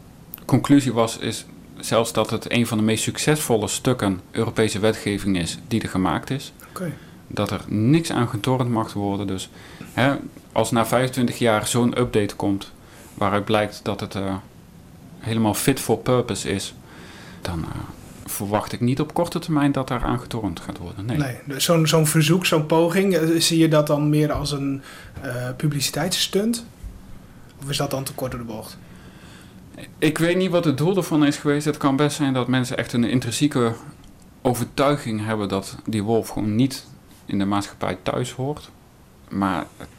conclusie 0.46 0.94
was 0.94 1.18
is 1.18 1.46
zelfs 1.78 2.14
dat 2.14 2.30
het 2.30 2.52
een 2.52 2.68
van 2.68 2.78
de 2.78 2.84
meest 2.84 3.04
succesvolle 3.04 3.68
stukken 3.68 4.22
Europese 4.32 4.80
wetgeving 4.80 5.38
is 5.38 5.58
die 5.68 5.82
er 5.82 5.90
gemaakt 5.90 6.30
is. 6.30 6.54
Dat 7.32 7.52
er 7.52 7.62
niks 7.68 8.12
aan 8.12 8.30
getornd 8.30 8.70
mag 8.70 8.94
worden. 8.94 9.28
Dus 9.28 9.50
hè, 9.94 10.16
als 10.52 10.72
na 10.72 10.86
25 10.86 11.38
jaar 11.38 11.68
zo'n 11.68 12.00
update 12.00 12.36
komt 12.36 12.72
waaruit 13.14 13.46
blijkt 13.46 13.80
dat 13.84 14.00
het 14.00 14.16
uh, 14.16 14.36
helemaal 15.20 15.54
fit 15.54 15.80
for 15.80 15.98
purpose 15.98 16.50
is, 16.50 16.74
dan 17.42 17.60
uh, 17.60 17.66
verwacht 18.26 18.72
ik 18.72 18.80
niet 18.80 19.00
op 19.00 19.14
korte 19.14 19.40
termijn 19.40 19.72
dat 19.72 19.88
daar 19.88 20.04
aan 20.04 20.20
getornd 20.20 20.60
gaat 20.60 20.78
worden. 20.78 21.06
Nee, 21.06 21.18
nee 21.18 21.38
dus 21.46 21.64
zo'n 21.64 21.88
zo'n 21.88 22.08
verzoek, 22.08 22.46
zo'n 22.46 22.66
poging, 22.66 23.22
uh, 23.22 23.40
zie 23.40 23.58
je 23.58 23.68
dat 23.68 23.88
dan 23.88 24.10
meer 24.10 24.32
als 24.32 24.52
een 24.52 24.82
uh, 25.26 25.50
publiciteitsstunt? 25.58 26.66
Of 27.64 27.70
is 27.70 27.78
dat 27.78 27.92
dan 27.92 28.04
te 28.04 28.14
kort 28.14 28.32
door 28.32 28.40
de 28.40 28.46
bocht? 28.46 28.78
Ik 29.98 30.18
weet 30.18 30.38
niet 30.38 30.52
wat 30.52 30.66
het 30.66 30.78
doel 30.78 30.96
ervan 30.96 31.26
is 31.26 31.38
geweest. 31.38 31.66
Het 31.66 31.78
kan 31.78 31.96
best 31.96 32.16
zijn 32.16 32.34
dat 32.34 32.48
mensen 32.48 32.78
echt 32.78 32.94
een 32.94 33.04
intrinsieke 33.04 33.74
overtuiging 34.42 35.26
hebben 35.26 35.50
dat 35.50 35.76
die 35.86 36.04
wolf 36.04 36.30
gewoon 36.30 36.56
niet 36.56 36.86
in 37.30 37.40
de 37.40 37.46
maatschappij 37.46 37.98
thuis 38.04 38.32
hoort. 38.32 38.70
Maar 39.30 39.66
het, 39.78 39.90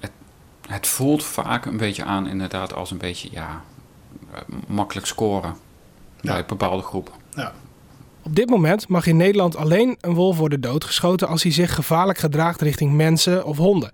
het, 0.00 0.10
het 0.66 0.86
voelt 0.86 1.24
vaak 1.24 1.64
een 1.64 1.76
beetje 1.76 2.04
aan 2.04 2.26
inderdaad 2.26 2.74
als 2.74 2.90
een 2.90 2.98
beetje, 2.98 3.28
ja, 3.32 3.62
makkelijk 4.66 5.06
scoren 5.06 5.56
bij 6.20 6.44
bepaalde 6.44 6.82
groepen. 6.82 7.12
Ja. 7.34 7.52
Op 8.22 8.36
dit 8.36 8.50
moment 8.50 8.88
mag 8.88 9.06
in 9.06 9.16
Nederland 9.16 9.56
alleen 9.56 9.96
een 10.00 10.14
wolf 10.14 10.36
worden 10.38 10.60
doodgeschoten 10.60 11.28
als 11.28 11.42
hij 11.42 11.52
zich 11.52 11.74
gevaarlijk 11.74 12.18
gedraagt 12.18 12.60
richting 12.60 12.92
mensen 12.92 13.44
of 13.44 13.56
honden. 13.56 13.92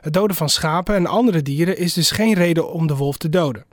Het 0.00 0.12
doden 0.12 0.36
van 0.36 0.48
schapen 0.48 0.94
en 0.94 1.06
andere 1.06 1.42
dieren 1.42 1.78
is 1.78 1.92
dus 1.92 2.10
geen 2.10 2.34
reden 2.34 2.72
om 2.72 2.86
de 2.86 2.96
wolf 2.96 3.16
te 3.16 3.28
doden. 3.28 3.64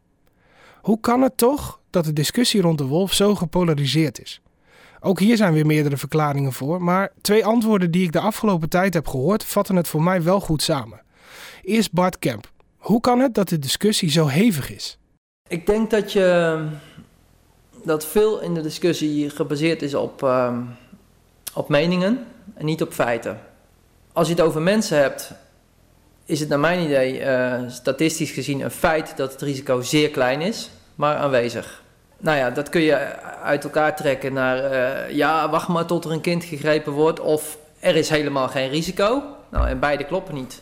Hoe 0.82 1.00
kan 1.00 1.22
het 1.22 1.38
toch 1.38 1.80
dat 1.90 2.06
de 2.06 2.14
discussie 2.14 2.62
rond 2.62 2.78
de 2.78 2.86
wolf 2.86 3.14
zo 3.14 3.36
gepolariseerd 3.36 4.22
is? 4.22 4.42
Ook 5.04 5.20
hier 5.20 5.38
zijn 5.38 5.54
weer 5.54 5.66
meerdere 5.66 5.98
verklaringen 5.98 6.54
voor, 6.54 6.84
maar 6.84 7.12
twee 7.22 7.46
antwoorden 7.46 7.92
die 7.92 8.04
ik 8.04 8.12
de 8.12 8.20
afgelopen 8.20 8.70
tijd 8.70 8.94
heb 8.94 9.08
gehoord 9.08 9.44
vatten 9.44 9.76
het 9.76 9.88
voor 9.88 10.04
mij 10.04 10.24
wel 10.24 10.40
goed 10.40 10.62
samen. 10.62 11.02
Eerst 11.62 11.92
Bart 11.92 12.20
Kemp. 12.20 12.52
Hoe 12.78 13.02
kan 13.02 13.20
het 13.20 13.34
dat 13.34 13.50
de 13.50 13.60
discussie 13.60 14.12
zo 14.12 14.28
hevig 14.28 14.72
is? 14.72 14.98
Ik 15.48 15.66
denk 15.66 15.90
dat 15.90 16.12
je 16.12 16.68
dat 17.84 18.06
veel 18.06 18.42
in 18.42 18.54
de 18.54 18.62
discussie 18.62 19.30
gebaseerd 19.30 19.82
is 19.82 19.94
op, 19.94 20.24
uh, 20.24 20.58
op 21.54 21.70
meningen 21.70 22.26
en 22.54 22.66
niet 22.66 22.82
op 22.82 22.94
feiten. 22.94 23.40
Als 24.14 24.28
je 24.28 24.34
het 24.34 24.44
over 24.44 24.62
mensen 24.62 24.98
hebt, 24.98 25.32
is 26.26 26.40
het 26.40 26.50
naar 26.50 26.60
mijn 26.60 26.86
idee 26.86 27.20
uh, 27.20 27.70
statistisch 27.70 28.32
gezien 28.32 28.60
een 28.60 28.72
feit 28.72 29.18
dat 29.18 29.32
het 29.32 29.42
risico 29.42 29.82
zeer 29.82 30.10
klein 30.10 30.42
is, 30.42 30.70
maar 30.96 31.16
aanwezig. 31.16 31.81
Nou 32.22 32.38
ja, 32.38 32.50
dat 32.50 32.70
kun 32.70 32.82
je 32.82 32.96
uit 33.44 33.64
elkaar 33.64 33.96
trekken 33.96 34.34
naar 34.34 34.72
uh, 34.72 35.16
ja, 35.16 35.50
wacht 35.50 35.68
maar 35.68 35.86
tot 35.86 36.06
er 36.06 36.12
een 36.12 36.22
kind 36.22 36.44
gegrepen 36.44 36.92
wordt 36.92 37.20
of 37.20 37.58
er 37.80 37.96
is 37.96 38.10
helemaal 38.10 38.48
geen 38.48 38.70
risico. 38.70 39.24
Nou, 39.50 39.68
en 39.68 39.80
beide 39.80 40.04
kloppen 40.04 40.34
niet. 40.36 40.62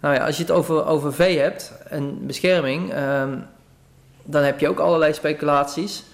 Nou 0.00 0.14
ja, 0.14 0.26
als 0.26 0.36
je 0.36 0.42
het 0.42 0.50
over, 0.50 0.86
over 0.86 1.12
vee 1.12 1.38
hebt 1.38 1.72
en 1.88 2.26
bescherming, 2.26 2.94
um, 2.94 3.46
dan 4.22 4.42
heb 4.42 4.60
je 4.60 4.68
ook 4.68 4.78
allerlei 4.78 5.12
speculaties. 5.12 6.04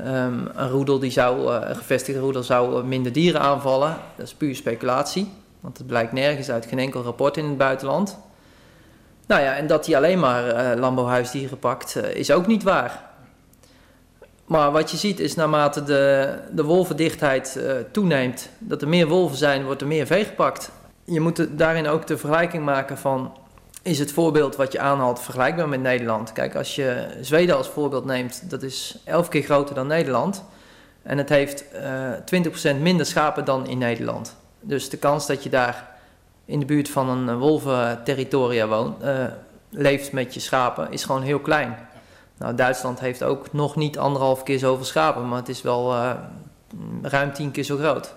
Um, 0.00 0.50
een 0.54 0.68
roedel 0.68 0.98
die 0.98 1.10
zou, 1.10 1.52
een 1.52 1.76
gevestigde 1.76 2.20
roedel 2.20 2.42
zou 2.42 2.84
minder 2.84 3.12
dieren 3.12 3.40
aanvallen. 3.40 3.96
Dat 4.16 4.26
is 4.26 4.34
puur 4.34 4.54
speculatie. 4.54 5.32
Want 5.60 5.78
het 5.78 5.86
blijkt 5.86 6.12
nergens 6.12 6.50
uit 6.50 6.66
geen 6.66 6.78
enkel 6.78 7.02
rapport 7.02 7.36
in 7.36 7.44
het 7.44 7.58
buitenland. 7.58 8.18
Nou 9.26 9.42
ja, 9.42 9.56
en 9.56 9.66
dat 9.66 9.86
hij 9.86 9.96
alleen 9.96 10.18
maar 10.18 10.46
uh, 10.46 10.80
landbouwhuisdieren 10.80 11.58
pakt, 11.58 11.96
is 11.96 12.30
ook 12.30 12.46
niet 12.46 12.62
waar. 12.62 13.10
Maar 14.52 14.72
wat 14.72 14.90
je 14.90 14.96
ziet 14.96 15.20
is 15.20 15.34
naarmate 15.34 15.82
de, 15.82 16.34
de 16.50 16.64
wolvendichtheid 16.64 17.56
uh, 17.58 17.72
toeneemt, 17.90 18.48
dat 18.58 18.82
er 18.82 18.88
meer 18.88 19.06
wolven 19.06 19.36
zijn, 19.36 19.64
wordt 19.64 19.80
er 19.80 19.86
meer 19.86 20.06
vee 20.06 20.24
gepakt. 20.24 20.70
Je 21.04 21.20
moet 21.20 21.58
daarin 21.58 21.88
ook 21.88 22.06
de 22.06 22.18
vergelijking 22.18 22.64
maken 22.64 22.98
van, 22.98 23.36
is 23.82 23.98
het 23.98 24.12
voorbeeld 24.12 24.56
wat 24.56 24.72
je 24.72 24.80
aanhaalt 24.80 25.20
vergelijkbaar 25.20 25.68
met 25.68 25.80
Nederland? 25.80 26.32
Kijk, 26.32 26.54
als 26.54 26.74
je 26.74 27.06
Zweden 27.20 27.56
als 27.56 27.68
voorbeeld 27.68 28.04
neemt, 28.04 28.50
dat 28.50 28.62
is 28.62 28.98
elf 29.04 29.28
keer 29.28 29.42
groter 29.42 29.74
dan 29.74 29.86
Nederland. 29.86 30.44
En 31.02 31.18
het 31.18 31.28
heeft 31.28 31.64
uh, 32.32 32.76
20% 32.76 32.80
minder 32.80 33.06
schapen 33.06 33.44
dan 33.44 33.66
in 33.66 33.78
Nederland. 33.78 34.36
Dus 34.60 34.88
de 34.88 34.96
kans 34.96 35.26
dat 35.26 35.42
je 35.42 35.50
daar 35.50 35.88
in 36.44 36.60
de 36.60 36.66
buurt 36.66 36.88
van 36.88 37.08
een 37.08 37.38
wolventerritoria 37.38 38.66
woont, 38.66 39.04
uh, 39.04 39.24
leeft 39.70 40.12
met 40.12 40.34
je 40.34 40.40
schapen, 40.40 40.90
is 40.90 41.04
gewoon 41.04 41.22
heel 41.22 41.40
klein. 41.40 41.90
Nou, 42.42 42.54
Duitsland 42.54 43.00
heeft 43.00 43.22
ook 43.22 43.52
nog 43.52 43.76
niet 43.76 43.98
anderhalf 43.98 44.42
keer 44.42 44.58
zoveel 44.58 44.84
schapen, 44.84 45.28
maar 45.28 45.38
het 45.38 45.48
is 45.48 45.62
wel 45.62 45.92
uh, 45.92 46.14
ruim 47.02 47.32
tien 47.32 47.50
keer 47.50 47.64
zo 47.64 47.76
groot. 47.76 48.14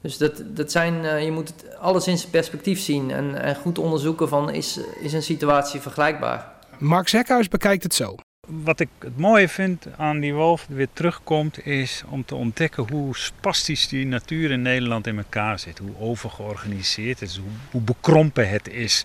Dus 0.00 0.18
dat, 0.18 0.42
dat 0.46 0.70
zijn, 0.70 0.94
uh, 0.94 1.24
je 1.24 1.30
moet 1.30 1.48
het 1.48 1.76
alles 1.78 2.06
in 2.06 2.18
zijn 2.18 2.30
perspectief 2.30 2.80
zien 2.80 3.10
en, 3.10 3.42
en 3.42 3.56
goed 3.56 3.78
onderzoeken 3.78 4.28
van 4.28 4.50
is, 4.50 4.80
is 5.00 5.12
een 5.12 5.22
situatie 5.22 5.80
vergelijkbaar. 5.80 6.52
Mark 6.78 7.08
Zekhuis 7.08 7.48
bekijkt 7.48 7.82
het 7.82 7.94
zo. 7.94 8.14
Wat 8.46 8.80
ik 8.80 8.88
het 8.98 9.18
mooie 9.18 9.48
vind 9.48 9.86
aan 9.96 10.20
die 10.20 10.34
wolf 10.34 10.64
die 10.66 10.76
weer 10.76 10.88
terugkomt, 10.92 11.66
is 11.66 12.02
om 12.08 12.24
te 12.24 12.34
ontdekken 12.34 12.88
hoe 12.90 13.16
spastisch 13.16 13.88
die 13.88 14.06
natuur 14.06 14.50
in 14.50 14.62
Nederland 14.62 15.06
in 15.06 15.16
elkaar 15.16 15.58
zit. 15.58 15.78
Hoe 15.78 15.98
overgeorganiseerd 15.98 17.20
het 17.20 17.28
is, 17.28 17.36
hoe, 17.36 17.50
hoe 17.70 17.80
bekrompen 17.80 18.48
het 18.48 18.68
is. 18.68 19.04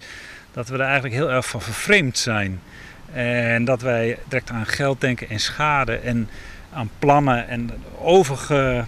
Dat 0.51 0.67
we 0.67 0.73
er 0.73 0.81
eigenlijk 0.81 1.13
heel 1.13 1.31
erg 1.31 1.47
van 1.47 1.61
vervreemd 1.61 2.17
zijn. 2.17 2.61
En 3.13 3.65
dat 3.65 3.81
wij 3.81 4.17
direct 4.27 4.49
aan 4.49 4.65
geld 4.65 5.01
denken 5.01 5.29
en 5.29 5.39
schade 5.39 5.95
en 5.95 6.29
aan 6.73 6.89
plannen 6.99 7.47
en 7.47 7.69
overge, 7.99 8.85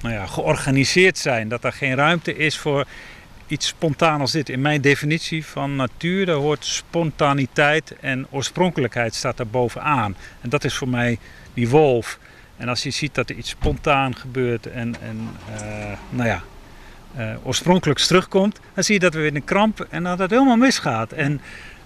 nou 0.00 0.14
ja, 0.14 0.26
georganiseerd 0.26 1.18
zijn. 1.18 1.48
Dat 1.48 1.64
er 1.64 1.72
geen 1.72 1.94
ruimte 1.94 2.36
is 2.36 2.58
voor 2.58 2.86
iets 3.46 3.66
spontaan 3.66 4.20
als 4.20 4.32
dit. 4.32 4.48
In 4.48 4.60
mijn 4.60 4.80
definitie 4.80 5.46
van 5.46 5.76
natuur, 5.76 6.26
daar 6.26 6.36
hoort 6.36 6.64
spontaniteit 6.64 7.94
en 8.00 8.26
oorspronkelijkheid 8.30 9.14
staat 9.14 9.36
daar 9.36 9.46
bovenaan. 9.46 10.16
En 10.40 10.48
dat 10.48 10.64
is 10.64 10.74
voor 10.74 10.88
mij 10.88 11.18
die 11.54 11.68
wolf. 11.68 12.18
En 12.56 12.68
als 12.68 12.82
je 12.82 12.90
ziet 12.90 13.14
dat 13.14 13.30
er 13.30 13.36
iets 13.36 13.50
spontaan 13.50 14.16
gebeurt 14.16 14.66
en, 14.66 14.96
en 15.02 15.28
uh, 15.54 15.92
nou 16.10 16.28
ja, 16.28 16.42
uh, 17.18 17.46
oorspronkelijks 17.46 18.06
terugkomt, 18.06 18.60
dan 18.74 18.84
zie 18.84 18.94
je 18.94 19.00
dat 19.00 19.14
we 19.14 19.18
weer 19.18 19.28
in 19.28 19.36
een 19.36 19.44
kramp 19.44 19.86
en 19.90 20.02
dat 20.02 20.18
het 20.18 20.30
helemaal 20.30 20.56
misgaat. 20.56 21.12
En 21.12 21.40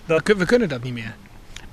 dat, 0.06 0.26
we 0.26 0.46
kunnen 0.46 0.68
dat 0.68 0.82
niet 0.82 0.94
meer. 0.94 1.14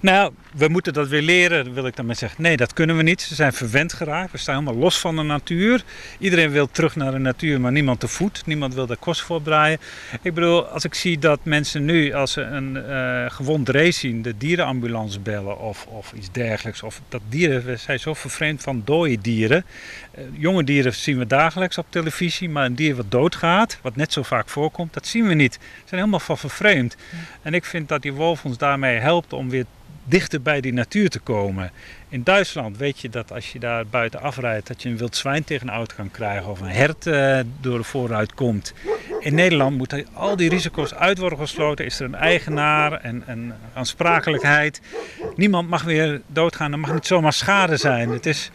Nou, 0.01 0.33
we 0.53 0.67
moeten 0.67 0.93
dat 0.93 1.07
weer 1.07 1.21
leren, 1.21 1.73
wil 1.73 1.85
ik 1.85 1.95
daarmee 1.95 2.15
zeggen. 2.15 2.41
Nee, 2.41 2.57
dat 2.57 2.73
kunnen 2.73 2.97
we 2.97 3.03
niet. 3.03 3.21
Ze 3.21 3.35
zijn 3.35 3.53
verwend 3.53 3.93
geraakt. 3.93 4.31
We 4.31 4.37
staan 4.37 4.55
helemaal 4.55 4.81
los 4.81 4.99
van 4.99 5.15
de 5.15 5.21
natuur. 5.21 5.83
Iedereen 6.19 6.51
wil 6.51 6.67
terug 6.71 6.95
naar 6.95 7.11
de 7.11 7.17
natuur, 7.17 7.61
maar 7.61 7.71
niemand 7.71 7.99
te 7.99 8.07
voet. 8.07 8.45
Niemand 8.45 8.73
wil 8.73 8.85
daar 8.85 8.97
kost 8.97 9.21
voor 9.21 9.41
draaien. 9.41 9.79
Ik 10.21 10.33
bedoel, 10.33 10.65
als 10.65 10.83
ik 10.83 10.93
zie 10.93 11.19
dat 11.19 11.39
mensen 11.43 11.85
nu, 11.85 12.13
als 12.13 12.31
ze 12.31 12.41
een 12.41 12.75
uh, 12.75 13.25
gewond 13.29 13.69
race 13.69 13.99
zien, 13.99 14.21
de 14.21 14.37
dierenambulance 14.37 15.19
bellen 15.19 15.59
of, 15.59 15.85
of 15.85 16.13
iets 16.13 16.31
dergelijks. 16.31 16.83
Of 16.83 17.01
dat 17.09 17.21
dieren, 17.29 17.65
we 17.65 17.75
zijn 17.75 17.99
zo 17.99 18.13
vervreemd 18.13 18.61
van 18.61 18.81
dode 18.85 19.21
dieren. 19.21 19.65
Uh, 20.17 20.23
jonge 20.31 20.63
dieren 20.63 20.93
zien 20.93 21.17
we 21.17 21.27
dagelijks 21.27 21.77
op 21.77 21.85
televisie, 21.89 22.49
maar 22.49 22.65
een 22.65 22.75
dier 22.75 22.95
wat 22.95 23.11
doodgaat, 23.11 23.79
wat 23.81 23.95
net 23.95 24.13
zo 24.13 24.23
vaak 24.23 24.49
voorkomt, 24.49 24.93
dat 24.93 25.07
zien 25.07 25.27
we 25.27 25.33
niet. 25.33 25.57
We 25.57 25.65
zijn 25.85 25.99
helemaal 25.99 26.19
van 26.19 26.37
vervreemd. 26.37 26.95
En 27.41 27.53
ik 27.53 27.65
vind 27.65 27.89
dat 27.89 28.01
die 28.01 28.13
wolf 28.13 28.45
ons 28.45 28.57
daarmee 28.57 28.97
helpt 28.97 29.33
om 29.33 29.49
weer 29.49 29.65
dichter 30.11 30.41
bij 30.41 30.61
die 30.61 30.73
natuur 30.73 31.09
te 31.09 31.19
komen. 31.19 31.71
In 32.09 32.23
Duitsland 32.23 32.77
weet 32.77 32.99
je 32.99 33.09
dat 33.09 33.31
als 33.31 33.51
je 33.51 33.59
daar 33.59 33.87
buiten 33.87 34.21
afrijdt, 34.21 34.67
dat 34.67 34.81
je 34.81 34.89
een 34.89 34.97
wild 34.97 35.15
zwijn 35.15 35.43
tegen 35.43 35.67
een 35.67 35.73
auto 35.73 35.95
kan 35.95 36.11
krijgen 36.11 36.49
of 36.49 36.59
een 36.59 36.67
hert 36.67 37.05
uh, 37.05 37.39
door 37.61 37.77
de 37.77 37.83
vooruit 37.83 38.33
komt. 38.33 38.73
In 39.19 39.35
Nederland 39.35 39.77
moeten 39.77 40.07
al 40.13 40.35
die 40.35 40.49
risico's 40.49 40.93
uit 40.93 41.17
worden 41.17 41.37
gesloten. 41.39 41.85
Is 41.85 41.99
er 41.99 42.05
een 42.05 42.15
eigenaar 42.15 42.93
en 42.93 43.23
een 43.25 43.53
aansprakelijkheid. 43.73 44.81
Niemand 45.35 45.69
mag 45.69 45.83
weer 45.83 46.21
doodgaan, 46.27 46.71
er 46.71 46.79
mag 46.79 46.93
niet 46.93 47.05
zomaar 47.05 47.33
schade 47.33 47.77
zijn. 47.77 48.09
Het 48.09 48.25
is, 48.25 48.51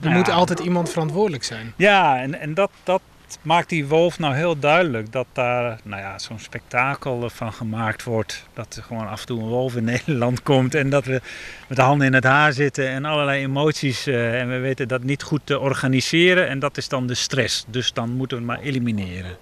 er 0.00 0.08
ja, 0.08 0.14
moet 0.16 0.30
altijd 0.30 0.58
iemand 0.58 0.90
verantwoordelijk 0.90 1.44
zijn. 1.44 1.72
Ja, 1.76 2.20
en, 2.20 2.40
en 2.40 2.54
dat, 2.54 2.70
dat, 2.82 3.00
maakt 3.42 3.68
die 3.68 3.86
wolf 3.86 4.18
nou 4.18 4.34
heel 4.34 4.58
duidelijk 4.58 5.12
dat 5.12 5.26
daar 5.32 5.80
nou 5.82 6.00
ja, 6.00 6.18
zo'n 6.18 6.38
spektakel 6.38 7.30
van 7.30 7.52
gemaakt 7.52 8.04
wordt. 8.04 8.44
Dat 8.52 8.76
er 8.76 8.82
gewoon 8.82 9.08
af 9.08 9.20
en 9.20 9.26
toe 9.26 9.40
een 9.40 9.48
wolf 9.48 9.76
in 9.76 9.84
Nederland 9.94 10.42
komt 10.42 10.74
en 10.74 10.90
dat 10.90 11.04
we 11.04 11.20
met 11.68 11.76
de 11.76 11.82
handen 11.82 12.06
in 12.06 12.14
het 12.14 12.24
haar 12.24 12.52
zitten 12.52 12.88
en 12.88 13.04
allerlei 13.04 13.42
emoties. 13.42 14.06
Uh, 14.06 14.40
en 14.40 14.48
we 14.48 14.58
weten 14.58 14.88
dat 14.88 15.02
niet 15.02 15.22
goed 15.22 15.40
te 15.44 15.58
organiseren 15.58 16.48
en 16.48 16.58
dat 16.58 16.76
is 16.76 16.88
dan 16.88 17.06
de 17.06 17.14
stress. 17.14 17.64
Dus 17.68 17.92
dan 17.92 18.10
moeten 18.10 18.36
we 18.36 18.42
het 18.42 18.52
maar 18.52 18.66
elimineren. 18.66 19.36